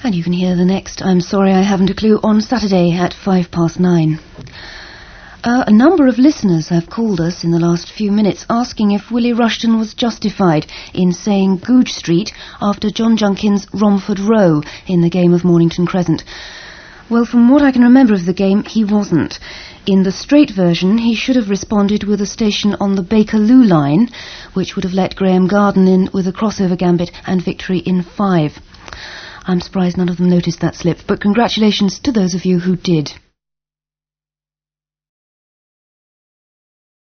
And 0.00 0.14
you 0.14 0.22
can 0.22 0.32
hear 0.32 0.54
the 0.54 0.64
next 0.64 1.02
I'm 1.02 1.20
Sorry 1.20 1.52
I 1.52 1.62
Haven't 1.62 1.90
a 1.90 1.94
Clue 1.94 2.20
on 2.22 2.40
Saturday 2.40 2.92
at 2.92 3.12
five 3.12 3.50
past 3.50 3.80
nine. 3.80 4.20
Uh, 5.42 5.64
a 5.66 5.72
number 5.72 6.06
of 6.06 6.18
listeners 6.18 6.68
have 6.68 6.88
called 6.88 7.20
us 7.20 7.42
in 7.42 7.50
the 7.50 7.58
last 7.58 7.90
few 7.90 8.12
minutes 8.12 8.46
asking 8.48 8.92
if 8.92 9.10
Willie 9.10 9.32
Rushton 9.32 9.76
was 9.76 9.94
justified 9.94 10.68
in 10.94 11.12
saying 11.12 11.58
Goodge 11.58 11.90
Street 11.90 12.32
after 12.60 12.90
John 12.90 13.16
Junkin's 13.16 13.66
Romford 13.74 14.20
Row 14.20 14.62
in 14.86 15.00
the 15.00 15.10
game 15.10 15.34
of 15.34 15.44
Mornington 15.44 15.84
Crescent. 15.84 16.22
Well, 17.10 17.24
from 17.24 17.48
what 17.48 17.62
I 17.62 17.72
can 17.72 17.82
remember 17.82 18.14
of 18.14 18.24
the 18.24 18.32
game, 18.32 18.62
he 18.62 18.84
wasn't. 18.84 19.40
In 19.84 20.04
the 20.04 20.12
straight 20.12 20.50
version, 20.50 20.98
he 20.98 21.16
should 21.16 21.34
have 21.34 21.50
responded 21.50 22.04
with 22.04 22.20
a 22.20 22.26
station 22.26 22.76
on 22.78 22.94
the 22.94 23.02
Bakerloo 23.02 23.66
line, 23.66 24.10
which 24.54 24.76
would 24.76 24.84
have 24.84 24.94
let 24.94 25.16
Graham 25.16 25.48
Garden 25.48 25.88
in 25.88 26.08
with 26.12 26.28
a 26.28 26.32
crossover 26.32 26.78
gambit 26.78 27.10
and 27.26 27.42
victory 27.42 27.78
in 27.78 28.02
five. 28.02 28.60
I'm 29.48 29.62
surprised 29.62 29.96
none 29.96 30.10
of 30.10 30.18
them 30.18 30.28
noticed 30.28 30.60
that 30.60 30.74
slip, 30.74 30.98
but 31.06 31.22
congratulations 31.22 31.98
to 32.00 32.12
those 32.12 32.34
of 32.34 32.44
you 32.44 32.58
who 32.58 32.76
did. 32.76 33.10